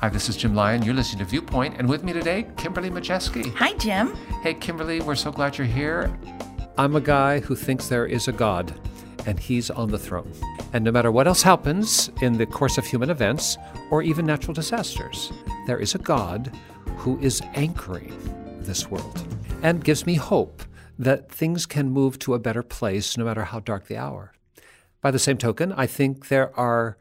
Hi, 0.00 0.08
this 0.08 0.28
is 0.28 0.36
Jim 0.36 0.54
Lyon. 0.54 0.84
You're 0.84 0.94
listening 0.94 1.24
to 1.24 1.28
Viewpoint, 1.28 1.74
and 1.76 1.88
with 1.88 2.04
me 2.04 2.12
today, 2.12 2.46
Kimberly 2.56 2.88
Majeski. 2.88 3.52
Hi, 3.56 3.72
Jim. 3.78 4.14
Hey, 4.44 4.54
Kimberly, 4.54 5.00
we're 5.00 5.16
so 5.16 5.32
glad 5.32 5.58
you're 5.58 5.66
here. 5.66 6.16
I'm 6.76 6.94
a 6.94 7.00
guy 7.00 7.40
who 7.40 7.56
thinks 7.56 7.88
there 7.88 8.06
is 8.06 8.28
a 8.28 8.32
God, 8.32 8.72
and 9.26 9.40
he's 9.40 9.70
on 9.70 9.90
the 9.90 9.98
throne. 9.98 10.32
And 10.72 10.84
no 10.84 10.92
matter 10.92 11.10
what 11.10 11.26
else 11.26 11.42
happens 11.42 12.12
in 12.22 12.34
the 12.34 12.46
course 12.46 12.78
of 12.78 12.86
human 12.86 13.10
events 13.10 13.58
or 13.90 14.00
even 14.00 14.24
natural 14.24 14.54
disasters, 14.54 15.32
there 15.66 15.80
is 15.80 15.96
a 15.96 15.98
God 15.98 16.56
who 16.98 17.18
is 17.18 17.42
anchoring 17.54 18.16
this 18.60 18.88
world 18.88 19.26
and 19.64 19.82
gives 19.82 20.06
me 20.06 20.14
hope 20.14 20.62
that 20.96 21.28
things 21.28 21.66
can 21.66 21.90
move 21.90 22.20
to 22.20 22.34
a 22.34 22.38
better 22.38 22.62
place 22.62 23.16
no 23.16 23.24
matter 23.24 23.42
how 23.42 23.58
dark 23.58 23.88
the 23.88 23.96
hour. 23.96 24.32
By 25.00 25.10
the 25.10 25.18
same 25.18 25.38
token, 25.38 25.72
I 25.72 25.88
think 25.88 26.28
there 26.28 26.56
are 26.56 26.98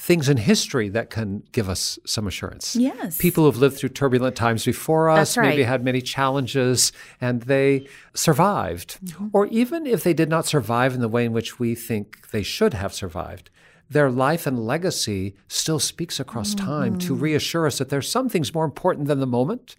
things 0.00 0.28
in 0.28 0.36
history 0.36 0.88
that 0.88 1.10
can 1.10 1.42
give 1.50 1.68
us 1.68 1.98
some 2.06 2.28
assurance. 2.28 2.76
Yes. 2.76 3.18
People 3.18 3.44
who've 3.44 3.58
lived 3.58 3.76
through 3.76 3.88
turbulent 3.88 4.36
times 4.36 4.64
before 4.64 5.10
us, 5.10 5.36
right. 5.36 5.48
maybe 5.48 5.64
had 5.64 5.82
many 5.82 6.00
challenges, 6.00 6.92
and 7.20 7.42
they 7.42 7.88
survived. 8.14 9.00
Mm-hmm. 9.04 9.26
Or 9.32 9.46
even 9.46 9.86
if 9.86 10.04
they 10.04 10.14
did 10.14 10.28
not 10.28 10.46
survive 10.46 10.94
in 10.94 11.00
the 11.00 11.08
way 11.08 11.24
in 11.24 11.32
which 11.32 11.58
we 11.58 11.74
think 11.74 12.30
they 12.30 12.44
should 12.44 12.74
have 12.74 12.94
survived, 12.94 13.50
their 13.90 14.08
life 14.08 14.46
and 14.46 14.64
legacy 14.64 15.34
still 15.48 15.80
speaks 15.80 16.20
across 16.20 16.54
time 16.54 16.96
to 16.98 17.14
Mm-hmm. 17.14 17.22
reassure 17.24 17.66
us 17.66 17.78
that 17.78 17.88
there's 17.88 18.08
some 18.08 18.28
things 18.28 18.54
more 18.54 18.64
important 18.64 19.08
than 19.08 19.18
the 19.18 19.26
moment, 19.26 19.74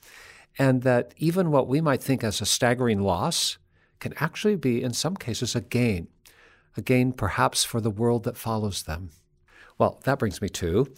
and 0.57 0.81
that 0.81 1.13
even 1.15 1.49
what 1.49 1.69
we 1.69 1.79
might 1.79 2.03
think 2.03 2.25
as 2.25 2.41
a 2.41 2.45
staggering 2.45 2.99
loss 2.99 3.57
can 4.01 4.13
actually 4.17 4.57
be, 4.57 4.83
in 4.83 4.91
some 4.91 5.15
cases, 5.15 5.55
a 5.55 5.61
gain, 5.61 6.09
a 6.75 6.81
gain 6.81 7.13
perhaps 7.13 7.63
for 7.63 7.79
the 7.79 7.89
world 7.89 8.25
that 8.25 8.35
follows 8.35 8.83
them. 8.83 9.11
Well, 9.79 9.99
that 10.03 10.19
brings 10.19 10.41
me 10.41 10.49
to 10.49 10.93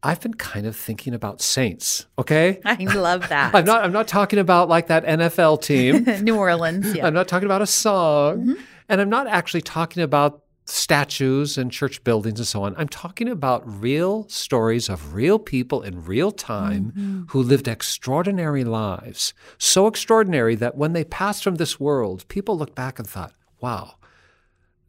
I've 0.00 0.20
been 0.20 0.34
kind 0.34 0.64
of 0.64 0.76
thinking 0.76 1.12
about 1.12 1.40
saints, 1.40 2.06
okay? 2.18 2.60
I 2.64 2.74
love 2.84 3.28
that. 3.30 3.52
I'm 3.54 3.64
not 3.64 3.82
I'm 3.84 3.92
not 3.92 4.06
talking 4.06 4.38
about 4.38 4.68
like 4.68 4.86
that 4.88 5.04
NFL 5.04 5.62
team. 5.62 6.04
New 6.24 6.36
Orleans. 6.36 6.94
Yeah. 6.94 7.06
I'm 7.06 7.14
not 7.14 7.26
talking 7.26 7.46
about 7.46 7.62
a 7.62 7.66
song. 7.66 8.40
Mm-hmm. 8.40 8.62
And 8.90 9.00
I'm 9.00 9.08
not 9.10 9.26
actually 9.26 9.62
talking 9.62 10.02
about 10.02 10.42
statues 10.66 11.58
and 11.58 11.72
church 11.72 12.04
buildings 12.04 12.38
and 12.38 12.46
so 12.46 12.62
on. 12.62 12.76
I'm 12.76 12.88
talking 12.88 13.28
about 13.28 13.62
real 13.66 14.28
stories 14.28 14.88
of 14.88 15.14
real 15.14 15.38
people 15.38 15.82
in 15.82 16.04
real 16.04 16.30
time 16.30 16.92
Mm-hmm. 16.92 17.22
who 17.30 17.42
lived 17.42 17.66
extraordinary 17.66 18.64
lives. 18.64 19.34
So 19.58 19.86
extraordinary 19.88 20.54
that 20.56 20.76
when 20.76 20.92
they 20.92 21.04
passed 21.04 21.42
from 21.42 21.56
this 21.56 21.80
world, 21.80 22.26
people 22.28 22.56
looked 22.56 22.74
back 22.76 22.98
and 22.98 23.08
thought, 23.08 23.32
wow, 23.60 23.94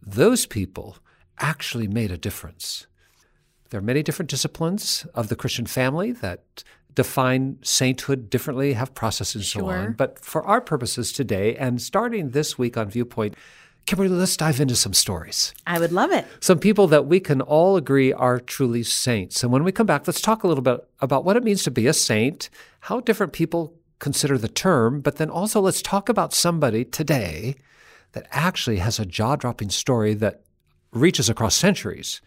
those 0.06 0.46
people 0.46 0.98
actually 1.40 1.88
made 1.88 2.12
a 2.12 2.18
difference. 2.18 2.86
There 3.70 3.80
are 3.80 3.84
many 3.84 4.02
different 4.02 4.32
disciplines 4.32 5.06
of 5.14 5.30
the 5.30 5.36
Christian 5.36 5.66
family 5.66 6.12
that 6.12 6.64
define 6.96 7.60
sainthood 7.62 8.30
differently, 8.30 8.74
have 8.74 8.96
processes 8.96 9.36
and 9.36 9.46
so 9.46 9.70
on. 9.70 9.94
But 9.94 10.20
for 10.20 10.44
our 10.44 10.60
purposes 10.60 11.12
today, 11.12 11.56
and 11.56 11.82
starting 11.82 12.32
this 12.32 12.58
week 12.58 12.78
on 12.78 12.90
Viewpoint, 12.90 13.36
Kimberly, 13.86 14.10
let's 14.10 14.36
dive 14.38 14.60
into 14.60 14.76
some 14.76 14.94
stories. 14.94 15.54
I 15.66 15.80
would 15.80 15.92
love 15.92 16.12
it. 16.12 16.26
Some 16.42 16.60
people 16.60 16.88
that 16.88 17.06
we 17.06 17.20
can 17.20 17.42
all 17.42 17.78
agree 17.78 18.12
are 18.12 18.40
truly 18.40 18.84
saints. 18.84 19.44
And 19.44 19.52
when 19.52 19.64
we 19.64 19.72
come 19.72 19.88
back, 19.88 20.08
let's 20.08 20.22
talk 20.22 20.44
a 20.44 20.48
little 20.48 20.64
bit 20.64 20.88
about 21.00 21.24
what 21.24 21.38
it 21.38 21.44
means 21.44 21.64
to 21.64 21.72
be 21.72 21.88
a 21.88 21.94
saint, 21.94 22.50
how 22.82 23.00
different 23.00 23.34
people 23.34 23.76
consider 24.00 24.38
the 24.38 24.48
term, 24.48 25.02
but 25.02 25.18
then 25.18 25.30
also 25.30 25.62
let's 25.62 25.82
talk 25.82 26.10
about 26.10 26.34
somebody 26.34 26.86
today 26.86 27.56
that 28.14 28.28
actually 28.32 28.78
has 28.78 29.00
a 29.00 29.06
jaw 29.06 29.36
dropping 29.36 29.70
story 29.70 30.14
that 30.16 30.42
reaches 30.92 31.30
across 31.30 31.56
centuries. 31.56 32.22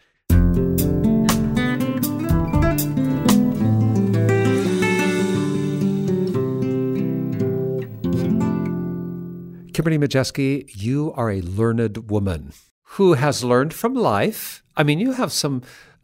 Kimberly 9.72 9.98
Majeski, 9.98 10.70
you 10.74 11.12
are 11.16 11.30
a 11.30 11.40
learned 11.40 12.10
woman 12.10 12.52
who 12.82 13.14
has 13.14 13.42
learned 13.42 13.72
from 13.72 13.94
life. 13.94 14.62
I 14.76 14.82
mean, 14.82 14.98
you 14.98 15.12
have 15.12 15.32
some 15.32 15.62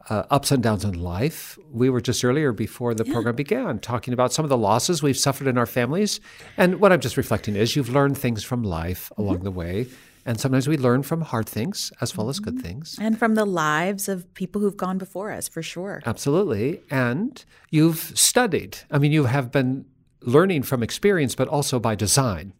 uh, 0.09 0.23
ups 0.31 0.51
and 0.51 0.63
downs 0.63 0.83
in 0.83 0.99
life. 0.99 1.57
We 1.71 1.89
were 1.89 2.01
just 2.01 2.25
earlier 2.25 2.51
before 2.51 2.95
the 2.95 3.05
program 3.05 3.35
began 3.35 3.79
talking 3.79 4.13
about 4.13 4.33
some 4.33 4.43
of 4.43 4.49
the 4.49 4.57
losses 4.57 5.03
we've 5.03 5.17
suffered 5.17 5.47
in 5.47 5.57
our 5.57 5.67
families. 5.67 6.19
And 6.57 6.79
what 6.79 6.91
I'm 6.91 6.99
just 6.99 7.15
reflecting 7.15 7.55
is 7.55 7.75
you've 7.75 7.89
learned 7.89 8.17
things 8.17 8.43
from 8.43 8.63
life 8.63 9.11
along 9.17 9.43
the 9.43 9.51
way. 9.51 9.87
And 10.25 10.39
sometimes 10.39 10.67
we 10.67 10.77
learn 10.77 11.03
from 11.03 11.21
hard 11.21 11.47
things 11.47 11.91
as 12.01 12.17
well 12.17 12.29
as 12.29 12.39
good 12.39 12.61
things. 12.61 12.97
And 12.99 13.17
from 13.17 13.35
the 13.35 13.45
lives 13.45 14.09
of 14.09 14.31
people 14.33 14.61
who've 14.61 14.77
gone 14.77 14.97
before 14.97 15.31
us, 15.31 15.47
for 15.47 15.63
sure. 15.63 16.01
Absolutely. 16.05 16.81
And 16.89 17.43
you've 17.69 18.11
studied. 18.15 18.79
I 18.91 18.97
mean, 18.97 19.11
you 19.11 19.25
have 19.25 19.51
been 19.51 19.85
learning 20.21 20.63
from 20.63 20.83
experience, 20.83 21.35
but 21.35 21.47
also 21.47 21.79
by 21.79 21.95
design. 21.95 22.53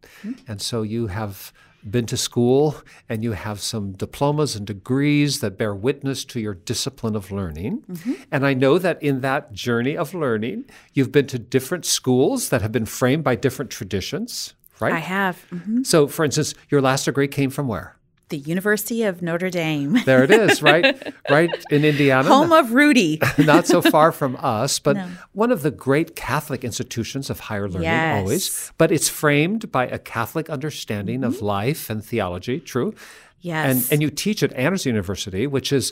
And 0.47 0.61
so 0.61 0.81
you 0.81 1.07
have 1.07 1.51
been 1.89 2.05
to 2.05 2.17
school 2.17 2.75
and 3.07 3.23
you 3.23 3.31
have 3.31 3.61
some 3.61 3.93
diplomas 3.93 4.53
and 4.55 4.67
degrees 4.67 5.39
that 5.39 5.57
bear 5.57 5.73
witness 5.73 6.25
to 6.25 6.39
your 6.39 6.53
discipline 6.53 7.15
of 7.15 7.31
learning. 7.31 7.83
And 8.31 8.45
I 8.45 8.53
know 8.53 8.77
that 8.79 9.01
in 9.01 9.21
that 9.21 9.53
journey 9.53 9.95
of 9.95 10.13
learning, 10.13 10.65
you've 10.93 11.11
been 11.11 11.27
to 11.27 11.39
different 11.39 11.85
schools 11.85 12.49
that 12.49 12.61
have 12.61 12.71
been 12.73 12.85
framed 12.85 13.23
by 13.23 13.35
different 13.35 13.71
traditions, 13.71 14.55
right? 14.81 14.93
I 14.93 14.99
have. 14.99 15.45
Mhm. 15.51 15.85
So, 15.85 16.07
for 16.07 16.25
instance, 16.25 16.53
your 16.69 16.81
last 16.81 17.05
degree 17.05 17.27
came 17.29 17.49
from 17.49 17.67
where? 17.67 17.95
The 18.29 18.37
University 18.37 19.03
of 19.03 19.21
Notre 19.21 19.49
Dame, 19.49 19.97
There 20.05 20.23
it 20.23 20.31
is, 20.31 20.61
right? 20.61 21.13
right 21.29 21.49
in 21.71 21.83
Indiana. 21.83 22.27
home 22.27 22.51
of 22.51 22.73
Rudy. 22.73 23.19
not 23.39 23.65
so 23.67 23.81
far 23.81 24.11
from 24.11 24.37
us, 24.39 24.79
but 24.79 24.97
one 25.33 25.51
of 25.51 25.63
the 25.63 25.71
great 25.71 26.15
Catholic 26.15 26.63
institutions 26.63 27.29
of 27.29 27.39
higher 27.39 27.67
learning, 27.67 27.83
Yes. 27.83 28.19
always. 28.19 28.71
But 28.77 28.91
it's 28.91 29.09
framed 29.09 29.71
by 29.71 29.87
a 29.87 29.97
Catholic 29.97 30.49
understanding 30.49 31.23
of 31.23 31.35
mm-hmm. 31.35 31.45
life 31.45 31.89
and 31.89 32.05
theology, 32.05 32.59
true? 32.59 32.93
Yes. 33.41 33.65
And, 33.65 33.93
and 33.93 34.01
you 34.01 34.09
teach 34.09 34.43
at 34.43 34.53
Anderson 34.53 34.89
University, 34.91 35.47
which 35.47 35.71
is 35.71 35.91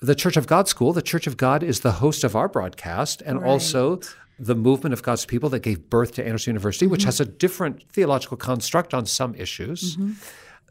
the 0.00 0.14
Church 0.14 0.36
of 0.36 0.46
God 0.46 0.68
school. 0.68 0.92
The 0.92 1.02
Church 1.02 1.26
of 1.26 1.36
God 1.36 1.62
is 1.62 1.80
the 1.80 1.92
host 1.92 2.24
of 2.24 2.36
our 2.36 2.48
broadcast 2.48 3.22
and 3.22 3.42
also 3.42 4.00
the 4.38 4.54
movement 4.54 4.92
of 4.92 5.02
God's 5.02 5.24
people 5.24 5.48
that 5.50 5.60
gave 5.60 5.88
birth 5.88 6.12
to 6.12 6.24
Anderson 6.24 6.50
University, 6.50 6.86
which 6.86 7.02
mm-hmm. 7.02 7.08
has 7.08 7.20
a 7.20 7.24
different 7.24 7.84
theological 7.90 8.36
construct 8.36 8.92
on 8.92 9.06
some 9.06 9.34
issues. 9.36 9.96
Mm-hmm. 9.96 10.12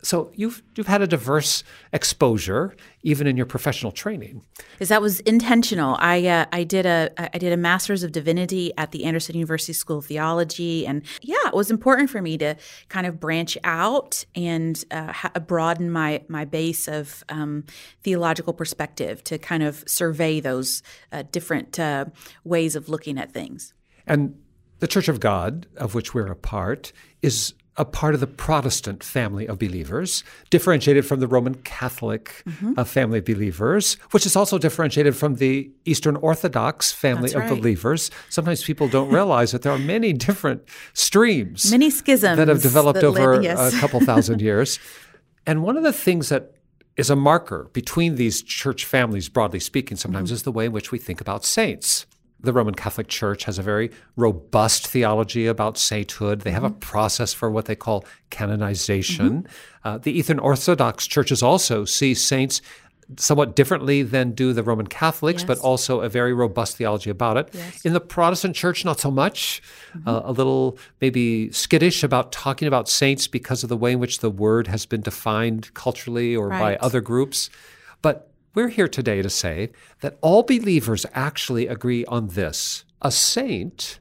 So 0.04 0.32
you've 0.36 0.64
you've 0.76 0.88
had 0.88 1.02
a 1.02 1.08
diverse 1.08 1.64
exposure 1.94 2.76
even 3.04 3.28
in 3.28 3.38
your 3.38 3.46
professional 3.46 3.92
training. 3.92 4.44
Because 4.74 4.90
that 4.90 5.02
was 5.02 5.20
intentional. 5.22 5.96
I 6.00 6.26
uh, 6.28 6.46
I 6.52 6.64
did 6.64 6.86
a 6.86 7.12
I 7.18 7.38
did 7.38 7.54
a 7.54 7.58
master's 7.58 8.04
of 8.04 8.12
divinity 8.12 8.72
at 8.78 8.92
the 8.92 9.06
Anderson 9.06 9.36
University 9.36 9.74
School 9.74 10.00
of 10.00 10.06
Theology, 10.06 10.86
and 10.88 11.04
yeah, 11.22 11.48
it 11.48 11.54
was 11.54 11.72
important 11.72 12.10
for 12.10 12.22
me 12.22 12.38
to 12.40 12.56
kind 12.90 13.06
of 13.08 13.20
branch 13.20 13.58
out 13.64 14.26
and 14.36 14.84
uh, 14.92 15.12
ha- 15.12 15.32
broaden 15.46 15.92
my 15.92 16.24
my 16.28 16.46
base 16.46 16.88
of 16.88 17.24
um, 17.30 17.66
theological 18.04 18.54
perspective 18.54 19.24
to 19.26 19.38
kind 19.38 19.64
of 19.64 19.84
survey 19.88 20.40
those 20.40 20.84
uh, 21.12 21.24
different 21.32 21.80
uh, 21.80 22.06
ways 22.44 22.76
of 22.76 22.90
looking 22.90 23.18
at 23.18 23.32
things. 23.32 23.74
And 24.08 24.36
the 24.80 24.88
Church 24.88 25.08
of 25.08 25.20
God, 25.20 25.68
of 25.78 25.94
which 25.94 26.14
we're 26.14 26.32
a 26.32 26.36
part, 26.36 26.92
is 27.22 27.54
a 27.82 27.86
part 27.86 28.14
of 28.14 28.20
the 28.20 28.28
Protestant 28.28 29.04
family 29.04 29.46
of 29.48 29.58
believers, 29.58 30.24
differentiated 30.52 31.04
from 31.04 31.20
the 31.20 31.28
Roman 31.36 31.56
Catholic 31.56 32.44
uh, 32.78 32.84
family 32.84 33.18
of 33.20 33.26
believers, 33.26 33.96
which 34.12 34.26
is 34.30 34.36
also 34.36 34.58
differentiated 34.60 35.16
from 35.16 35.36
the 35.36 35.54
Eastern 35.86 36.16
Orthodox 36.18 36.92
family 36.92 37.30
That's 37.32 37.34
of 37.36 37.42
right. 37.42 37.50
believers. 37.60 38.12
Sometimes 38.30 38.64
people 38.64 38.88
don't 38.88 39.10
realize 39.20 39.52
that 39.52 39.64
there 39.64 39.72
are 39.72 39.80
many 39.96 40.14
different 40.14 40.62
streams 40.94 41.72
Many 41.72 41.90
schisms 41.90 42.38
that 42.38 42.48
have 42.48 42.62
developed 42.62 43.02
that 43.02 43.08
over 43.08 43.42
yes. 43.42 43.74
a 43.74 43.80
couple 43.84 44.00
thousand 44.02 44.42
years. 44.42 44.80
And 45.48 45.64
one 45.64 45.76
of 45.76 45.84
the 45.84 45.94
things 45.94 46.30
that 46.30 46.54
is 46.98 47.10
a 47.10 47.16
marker 47.16 47.70
between 47.74 48.16
these 48.16 48.44
church 48.44 48.86
families, 48.86 49.28
broadly 49.28 49.60
speaking, 49.60 49.98
sometimes 49.98 50.30
Mm-hmm. 50.30 50.36
is 50.36 50.44
the 50.44 50.52
way 50.52 50.66
in 50.68 50.72
which 50.72 50.92
we 50.92 51.00
think 51.00 51.20
about 51.20 51.44
saints. 51.46 52.06
The 52.44 52.54
Roman 52.54 52.74
Catholic 52.74 53.08
Church 53.08 53.44
has 53.46 53.60
a 53.60 53.62
very 53.62 53.92
robust 54.16 54.88
theology 54.88 55.46
about 55.48 55.78
sainthood. 55.78 56.42
They 56.42 56.52
have 56.52 56.64
a 56.64 56.70
Mm-hmm. 56.70 56.80
process 56.80 57.34
for 57.34 57.50
what 57.52 57.66
they 57.66 57.76
call 57.76 58.06
canonization. 58.30 59.44
Mm-hmm. 59.44 59.88
Uh, 59.88 59.98
the 59.98 60.12
Eastern 60.12 60.40
Orthodox 60.40 61.08
churches 61.08 61.44
also 61.44 61.86
see 61.86 62.14
saints 62.14 62.62
somewhat 63.18 63.56
differently 63.58 64.04
than 64.04 64.32
do 64.32 64.54
the 64.54 64.64
Roman 64.64 64.88
Catholics, 64.88 65.44
but 65.44 65.58
also 65.60 66.00
a 66.00 66.08
very 66.08 66.34
robust 66.34 66.78
theology 66.78 67.10
about 67.10 67.36
it. 67.36 67.50
Yes. 67.52 67.86
In 67.86 67.92
the 67.92 68.00
Protestant 68.00 68.56
church, 68.56 68.86
not 68.86 69.02
so 69.02 69.12
much. 69.12 69.62
Uh, 70.08 70.22
a 70.24 70.32
little 70.32 70.78
maybe 71.02 71.52
skittish 71.52 72.04
about 72.04 72.32
talking 72.32 72.70
about 72.70 72.88
saints 72.88 73.28
because 73.28 73.64
of 73.64 73.70
the 73.70 73.76
way 73.76 73.92
in 73.92 74.00
which 74.00 74.20
the 74.20 74.30
word 74.30 74.68
has 74.68 74.86
been 74.86 75.02
defined 75.02 75.74
culturally 75.74 76.36
or 76.36 76.50
by 76.50 76.78
other 76.78 77.02
groups. 77.02 77.50
But 78.02 78.31
we're 78.54 78.70
here 78.70 78.88
today 78.88 79.22
to 79.22 79.30
say 79.30 79.72
that 80.02 80.18
all 80.22 80.44
believers 80.44 81.06
actually 81.14 81.68
agree 81.68 82.06
on 82.06 82.30
this. 82.30 82.84
A 83.02 83.12
saint 83.12 84.00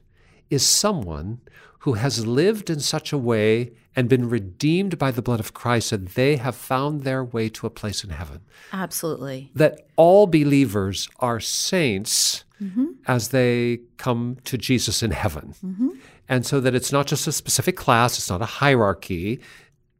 is 0.49 0.65
someone 0.65 1.39
who 1.79 1.93
has 1.93 2.27
lived 2.27 2.69
in 2.69 2.79
such 2.79 3.11
a 3.11 3.17
way 3.17 3.71
and 3.95 4.07
been 4.07 4.29
redeemed 4.29 4.97
by 4.97 5.11
the 5.11 5.21
blood 5.21 5.39
of 5.39 5.53
Christ 5.53 5.89
that 5.89 6.09
they 6.09 6.35
have 6.35 6.55
found 6.55 7.01
their 7.01 7.23
way 7.23 7.49
to 7.49 7.65
a 7.65 7.69
place 7.69 8.03
in 8.03 8.11
heaven 8.11 8.41
Absolutely. 8.71 9.51
that 9.55 9.87
all 9.95 10.27
believers 10.27 11.09
are 11.19 11.39
saints 11.39 12.43
mm-hmm. 12.61 12.87
as 13.07 13.29
they 13.29 13.79
come 13.97 14.37
to 14.45 14.57
Jesus 14.57 15.01
in 15.01 15.11
heaven. 15.11 15.55
Mm-hmm. 15.65 15.89
And 16.29 16.45
so 16.45 16.61
that 16.61 16.75
it's 16.75 16.91
not 16.91 17.07
just 17.07 17.27
a 17.27 17.31
specific 17.31 17.75
class, 17.75 18.17
it's 18.17 18.29
not 18.29 18.41
a 18.41 18.45
hierarchy 18.45 19.41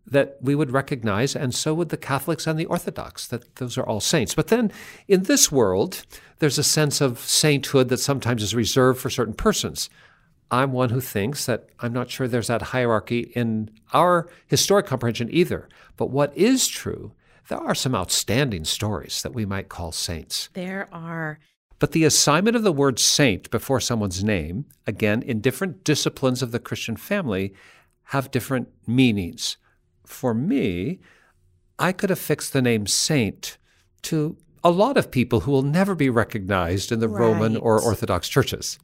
that 0.06 0.38
we 0.42 0.56
would 0.56 0.71
recognize, 0.71 1.36
and 1.36 1.53
so 1.53 1.74
would 1.74 1.89
the 1.89 1.98
Catholics 1.98 2.48
and 2.48 2.59
the 2.59 2.65
Orthodox, 2.65 3.27
that 3.27 3.56
those 3.57 3.77
are 3.77 3.86
all 3.86 4.00
saints. 4.00 4.33
But 4.36 4.48
then 4.48 4.71
in 5.07 5.24
this 5.24 5.51
world, 5.51 6.06
there's 6.39 6.57
a 6.57 6.63
sense 6.63 7.01
of 7.01 7.19
sainthood 7.19 7.89
that 7.89 8.00
sometimes 8.00 8.44
is 8.44 8.56
reserved 8.56 9.00
for 9.00 9.09
certain 9.09 9.33
persons. 9.33 9.89
I'm 10.50 10.74
one 10.74 10.89
who 10.89 11.00
thinks 11.00 11.45
that 11.45 11.69
I'm 11.80 11.94
not 11.94 12.09
sure 12.09 12.27
there's 12.27 12.48
that 12.48 12.62
hierarchy 12.62 13.31
in 13.36 13.69
our 13.94 14.27
historic 14.48 14.86
comprehension 14.86 15.30
either. 15.31 15.69
But 15.95 16.09
what 16.09 16.36
is 16.38 16.68
true, 16.68 17.13
there 17.47 17.59
are 17.59 17.75
some 17.75 17.95
outstanding 17.95 18.65
stories 18.65 19.21
that 19.21 19.33
we 19.33 19.45
might 19.45 19.69
call 19.69 19.92
saints. 19.92 20.50
There 20.54 20.89
are. 20.92 21.39
But 21.80 21.94
the 21.94 22.04
assignment 22.04 22.56
of 22.56 22.63
the 22.63 22.74
word 22.74 23.00
saint 23.00 23.50
before 23.50 23.80
someone's 23.80 24.24
name, 24.24 24.65
again, 24.86 25.21
in 25.21 25.42
different 25.42 25.83
disciplines 25.83 26.42
of 26.42 26.51
the 26.51 26.59
Christian 26.59 26.97
family, 26.97 27.54
have 28.06 28.30
different 28.30 28.68
meanings. 28.86 29.57
For 30.12 30.34
me, 30.34 31.00
I 31.80 31.92
could 31.94 32.12
affix 32.12 32.50
the 32.50 32.62
name 32.62 32.86
saint 32.86 33.58
to 34.04 34.38
a 34.63 34.69
lot 34.69 34.96
of 34.98 35.10
people 35.10 35.40
who 35.40 35.52
will 35.52 35.63
never 35.63 35.96
be 35.96 36.10
recognized 36.10 36.92
in 36.92 37.00
the 37.00 37.08
Roman 37.08 37.58
or 37.58 37.81
Orthodox 37.81 38.30
churches. 38.30 38.78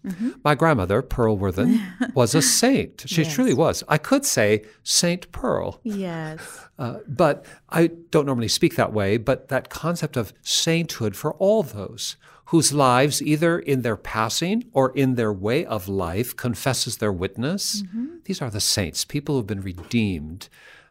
My 0.43 0.55
grandmother, 0.55 1.03
Pearl 1.03 1.37
Worthen, 1.37 1.79
was 2.15 2.33
a 2.33 2.41
saint. 2.41 3.03
She 3.05 3.21
Yes. 3.21 3.33
truly 3.35 3.53
was. 3.53 3.83
I 3.87 3.99
could 3.99 4.25
say 4.25 4.63
Saint 4.83 5.31
Pearl. 5.31 5.79
Yes. 5.83 6.39
Uh, 6.79 6.99
but 7.07 7.45
I 7.69 7.87
don't 8.09 8.25
normally 8.25 8.47
speak 8.47 8.75
that 8.75 8.91
way, 8.93 9.17
but 9.17 9.49
that 9.49 9.69
concept 9.69 10.17
of 10.17 10.33
sainthood 10.41 11.15
for 11.15 11.33
all 11.35 11.61
those 11.61 12.15
whose 12.45 12.73
lives, 12.73 13.21
either 13.21 13.59
in 13.59 13.81
their 13.83 13.97
passing 13.97 14.63
or 14.73 14.91
in 14.97 15.13
their 15.15 15.33
way 15.33 15.63
of 15.65 15.87
life, 15.87 16.35
confesses 16.35 16.97
their 16.97 17.11
witness, 17.11 17.83
these 18.23 18.41
are 18.41 18.49
the 18.49 18.61
saints, 18.61 19.05
people 19.05 19.35
who 19.35 19.39
have 19.41 19.47
been 19.47 19.61
redeemed 19.61 20.47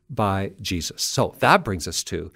by 0.08 0.52
Jesus. 0.60 1.02
So 1.02 1.34
that 1.40 1.64
brings 1.64 1.88
us 1.88 2.02
to 2.04 2.32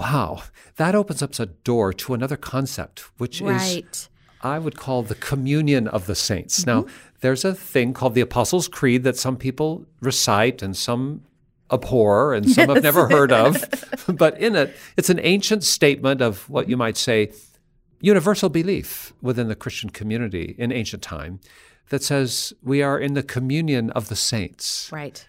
wow, 0.00 0.42
that 0.76 0.94
opens 0.94 1.22
up 1.22 1.38
a 1.38 1.46
door 1.46 1.92
to 1.92 2.14
another 2.14 2.36
concept, 2.36 3.00
which 3.18 3.40
is 3.40 4.08
I 4.40 4.58
would 4.58 4.76
call 4.76 5.02
the 5.02 5.14
communion 5.14 5.86
of 5.86 6.06
the 6.06 6.14
saints. 6.14 6.66
Now, 6.66 6.82
mm-hmm. 6.82 6.94
there's 7.20 7.44
a 7.44 7.54
thing 7.54 7.92
called 7.92 8.14
the 8.14 8.20
Apostles' 8.20 8.66
Creed 8.66 9.04
that 9.04 9.16
some 9.16 9.36
people 9.36 9.86
recite 10.00 10.62
and 10.62 10.76
some 10.76 11.22
abhor 11.70 12.34
and 12.34 12.50
some 12.50 12.68
have 12.68 12.82
never 12.82 13.08
heard 13.08 13.30
of. 13.30 13.64
but 14.08 14.38
in 14.38 14.56
it, 14.56 14.74
it's 14.96 15.10
an 15.10 15.20
ancient 15.22 15.62
statement 15.62 16.20
of 16.20 16.48
what 16.50 16.68
you 16.68 16.76
might 16.76 16.96
say 16.96 17.32
universal 18.00 18.48
belief 18.48 19.12
within 19.22 19.46
the 19.46 19.54
Christian 19.54 19.90
community 19.90 20.56
in 20.58 20.72
ancient 20.72 21.02
time 21.02 21.38
that 21.90 22.02
says 22.02 22.52
we 22.62 22.82
are 22.82 22.98
in 22.98 23.14
the 23.14 23.22
communion 23.22 23.90
of 23.90 24.08
the 24.08 24.16
saints. 24.16 24.90
Right. 24.92 25.24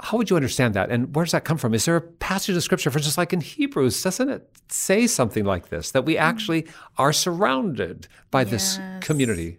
How 0.00 0.18
would 0.18 0.28
you 0.28 0.36
understand 0.36 0.74
that? 0.74 0.90
And 0.90 1.14
where 1.16 1.24
does 1.24 1.32
that 1.32 1.44
come 1.44 1.56
from? 1.56 1.72
Is 1.72 1.86
there 1.86 1.96
a 1.96 2.00
passage 2.00 2.54
of 2.54 2.62
scripture, 2.62 2.90
for 2.90 2.98
instance, 2.98 3.16
like 3.16 3.32
in 3.32 3.40
Hebrews, 3.40 4.02
doesn't 4.02 4.28
it 4.28 4.48
say 4.68 5.06
something 5.06 5.44
like 5.44 5.70
this? 5.70 5.90
That 5.92 6.04
we 6.04 6.18
actually 6.18 6.66
are 6.98 7.12
surrounded 7.12 8.06
by 8.30 8.44
this 8.44 8.78
community. 9.00 9.58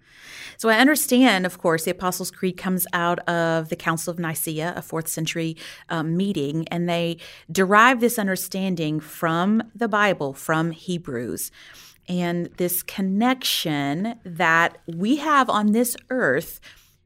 So 0.57 0.69
I 0.69 0.80
understand, 0.80 1.45
of 1.45 1.60
course, 1.60 1.84
the 1.86 1.92
Apostles' 1.92 2.31
Creed 2.31 2.57
comes 2.57 2.88
out 2.92 3.19
of 3.30 3.69
the 3.69 3.75
Council 3.75 4.12
of 4.12 4.19
Nicaea, 4.19 4.74
a 4.75 4.81
fourth 4.81 5.07
century 5.07 5.56
um, 5.89 6.18
meeting, 6.18 6.68
and 6.69 6.90
they 6.90 7.18
derive 7.51 8.00
this 8.00 8.18
understanding 8.18 9.00
from 9.00 9.63
the 9.75 9.88
Bible, 9.88 10.33
from 10.33 10.72
Hebrews. 10.72 11.51
And 12.10 12.48
this 12.57 12.81
connection 12.83 14.16
that 14.24 14.80
we 14.88 15.18
have 15.18 15.50
on 15.50 15.74
this 15.74 15.95
earth 16.10 16.60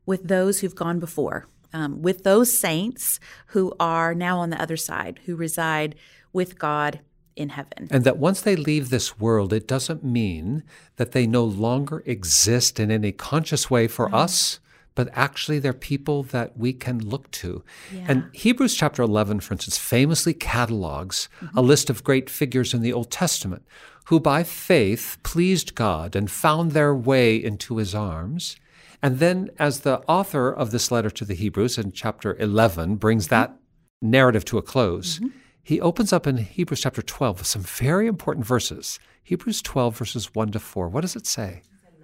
with 0.06 0.27
those 0.27 0.60
who've 0.60 0.75
gone 0.75 1.00
before, 1.00 1.48
um, 1.73 2.01
with 2.01 2.23
those 2.23 2.57
saints 2.57 3.19
who 3.47 3.73
are 3.79 4.13
now 4.13 4.39
on 4.39 4.50
the 4.50 4.62
other 4.62 4.77
side, 4.77 5.19
who 5.25 5.35
reside 5.35 5.95
with 6.33 6.59
God 6.59 7.00
in 7.35 7.50
heaven. 7.50 7.88
And 7.89 8.03
that 8.03 8.18
once 8.18 8.41
they 8.41 8.56
leave 8.56 8.89
this 8.89 9.19
world, 9.19 9.53
it 9.53 9.68
doesn't 9.68 10.03
mean 10.03 10.63
that 10.97 11.12
they 11.12 11.25
no 11.25 11.44
longer 11.44 12.03
exist 12.06 12.79
in 12.79 12.91
any 12.91 13.12
conscious 13.12 13.69
way 13.69 13.88
for 13.88 14.13
us, 14.13 14.59
but 14.95 15.09
actually 15.13 15.57
they're 15.59 15.73
people 15.73 16.23
that 16.23 16.57
we 16.57 16.73
can 16.73 17.00
look 17.00 17.31
to. 17.31 17.63
And 18.07 18.29
Hebrews 18.33 18.75
chapter 18.75 19.01
11, 19.01 19.39
for 19.39 19.53
instance, 19.53 19.77
famously 19.77 20.33
catalogs 20.33 21.29
a 21.56 21.62
list 21.62 21.89
of 21.89 22.03
great 22.03 22.29
figures 22.29 22.74
in 22.74 22.81
the 22.81 22.91
Old 22.94 23.09
Testament 23.09 23.63
who 24.06 24.19
by 24.19 24.44
faith 24.44 25.17
pleased 25.24 25.75
God 25.75 26.15
and 26.15 26.29
found 26.29 26.71
their 26.71 26.94
way 26.94 27.35
into 27.35 27.77
his 27.77 27.95
arms. 27.95 28.57
And 29.03 29.19
then, 29.19 29.50
as 29.57 29.80
the 29.80 30.00
author 30.07 30.51
of 30.51 30.71
this 30.71 30.92
letter 30.92 31.09
to 31.09 31.25
the 31.25 31.33
Hebrews 31.33 31.77
in 31.77 31.92
chapter 31.92 32.36
11 32.38 32.98
brings 32.98 33.30
that 33.30 33.56
narrative 34.01 34.45
to 34.45 34.57
a 34.57 34.62
close, 34.62 35.18
mm-hmm. 35.18 35.30
he 35.63 35.81
opens 35.81 36.13
up 36.13 36.27
in 36.27 36.38
Hebrews 36.38 36.81
chapter 36.81 37.01
12 37.01 37.39
with 37.39 37.48
some 37.48 37.63
very 37.63 38.07
important 38.07 38.45
verses. 38.45 39.00
Hebrews 39.24 39.62
12, 39.62 39.98
verses 39.98 40.36
1 40.36 40.51
to 40.51 40.59
4. 40.59 40.89
What 40.89 41.01
does 41.01 41.15
it 41.15 41.25
say? 41.25 41.63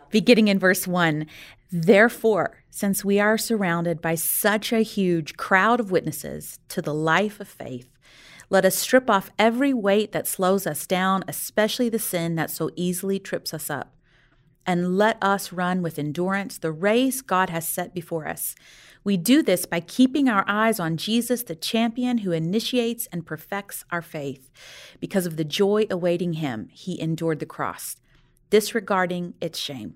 Beginning 0.09 0.47
in 0.47 0.57
verse 0.57 0.87
1 0.87 1.27
Therefore, 1.69 2.63
since 2.69 3.03
we 3.03 3.19
are 3.19 3.37
surrounded 3.37 4.01
by 4.01 4.15
such 4.15 4.71
a 4.71 4.79
huge 4.79 5.35
crowd 5.35 5.81
of 5.81 5.91
witnesses 5.91 6.59
to 6.69 6.81
the 6.81 6.93
life 6.93 7.41
of 7.41 7.47
faith, 7.47 7.89
let 8.49 8.63
us 8.63 8.77
strip 8.77 9.09
off 9.09 9.31
every 9.37 9.73
weight 9.73 10.13
that 10.13 10.27
slows 10.27 10.65
us 10.65 10.87
down, 10.87 11.25
especially 11.27 11.89
the 11.89 11.99
sin 11.99 12.35
that 12.35 12.49
so 12.49 12.71
easily 12.77 13.19
trips 13.19 13.53
us 13.53 13.69
up. 13.69 13.96
And 14.67 14.97
let 14.97 15.17
us 15.23 15.53
run 15.53 15.81
with 15.81 15.97
endurance 15.97 16.57
the 16.57 16.73
race 16.73 17.21
God 17.21 17.49
has 17.49 17.65
set 17.65 17.93
before 17.93 18.27
us. 18.27 18.53
We 19.05 19.15
do 19.15 19.41
this 19.41 19.65
by 19.65 19.79
keeping 19.79 20.27
our 20.27 20.43
eyes 20.45 20.77
on 20.81 20.97
Jesus, 20.97 21.41
the 21.41 21.55
champion 21.55 22.19
who 22.19 22.33
initiates 22.33 23.07
and 23.07 23.25
perfects 23.25 23.85
our 23.89 24.01
faith. 24.01 24.51
Because 24.99 25.25
of 25.25 25.37
the 25.37 25.45
joy 25.45 25.85
awaiting 25.89 26.33
him, 26.33 26.67
he 26.73 26.99
endured 26.99 27.39
the 27.39 27.45
cross, 27.45 27.95
disregarding 28.49 29.35
its 29.39 29.57
shame. 29.57 29.95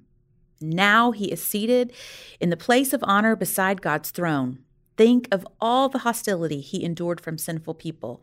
Now 0.61 1.11
he 1.11 1.29
is 1.29 1.43
seated 1.43 1.91
in 2.39 2.49
the 2.49 2.55
place 2.55 2.93
of 2.93 3.03
honor 3.03 3.35
beside 3.35 3.81
God's 3.81 4.11
throne. 4.11 4.59
Think 4.95 5.27
of 5.31 5.45
all 5.59 5.89
the 5.89 5.99
hostility 5.99 6.61
he 6.61 6.83
endured 6.83 7.19
from 7.19 7.37
sinful 7.37 7.73
people. 7.73 8.21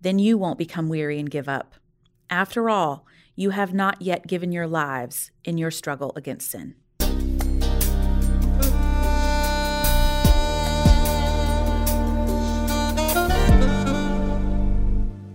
Then 0.00 0.18
you 0.18 0.38
won't 0.38 0.56
become 0.56 0.88
weary 0.88 1.18
and 1.18 1.30
give 1.30 1.48
up. 1.48 1.74
After 2.30 2.70
all, 2.70 3.04
you 3.36 3.50
have 3.50 3.74
not 3.74 4.00
yet 4.00 4.26
given 4.26 4.52
your 4.52 4.66
lives 4.66 5.30
in 5.44 5.58
your 5.58 5.70
struggle 5.70 6.12
against 6.14 6.50
sin. 6.50 6.76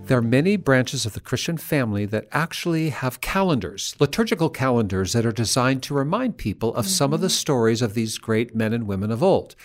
There 0.09 0.17
are 0.17 0.23
many 0.23 0.57
branches 0.57 1.05
of 1.05 1.13
the 1.13 1.19
Christian 1.19 1.57
family 1.57 2.07
that 2.07 2.27
actually 2.31 2.89
have 2.89 3.21
calendars, 3.21 3.95
liturgical 3.99 4.49
calendars 4.49 5.13
that 5.13 5.23
are 5.23 5.31
designed 5.31 5.83
to 5.83 5.93
remind 5.93 6.35
people 6.35 6.73
of 6.73 6.87
some 6.87 7.13
of 7.13 7.21
the 7.21 7.27
mm-hmm. 7.27 7.33
stories 7.33 7.83
of 7.83 7.93
these 7.93 8.17
great 8.17 8.55
men 8.55 8.73
and 8.73 8.87
women 8.87 9.11
of 9.11 9.21
old. 9.21 9.55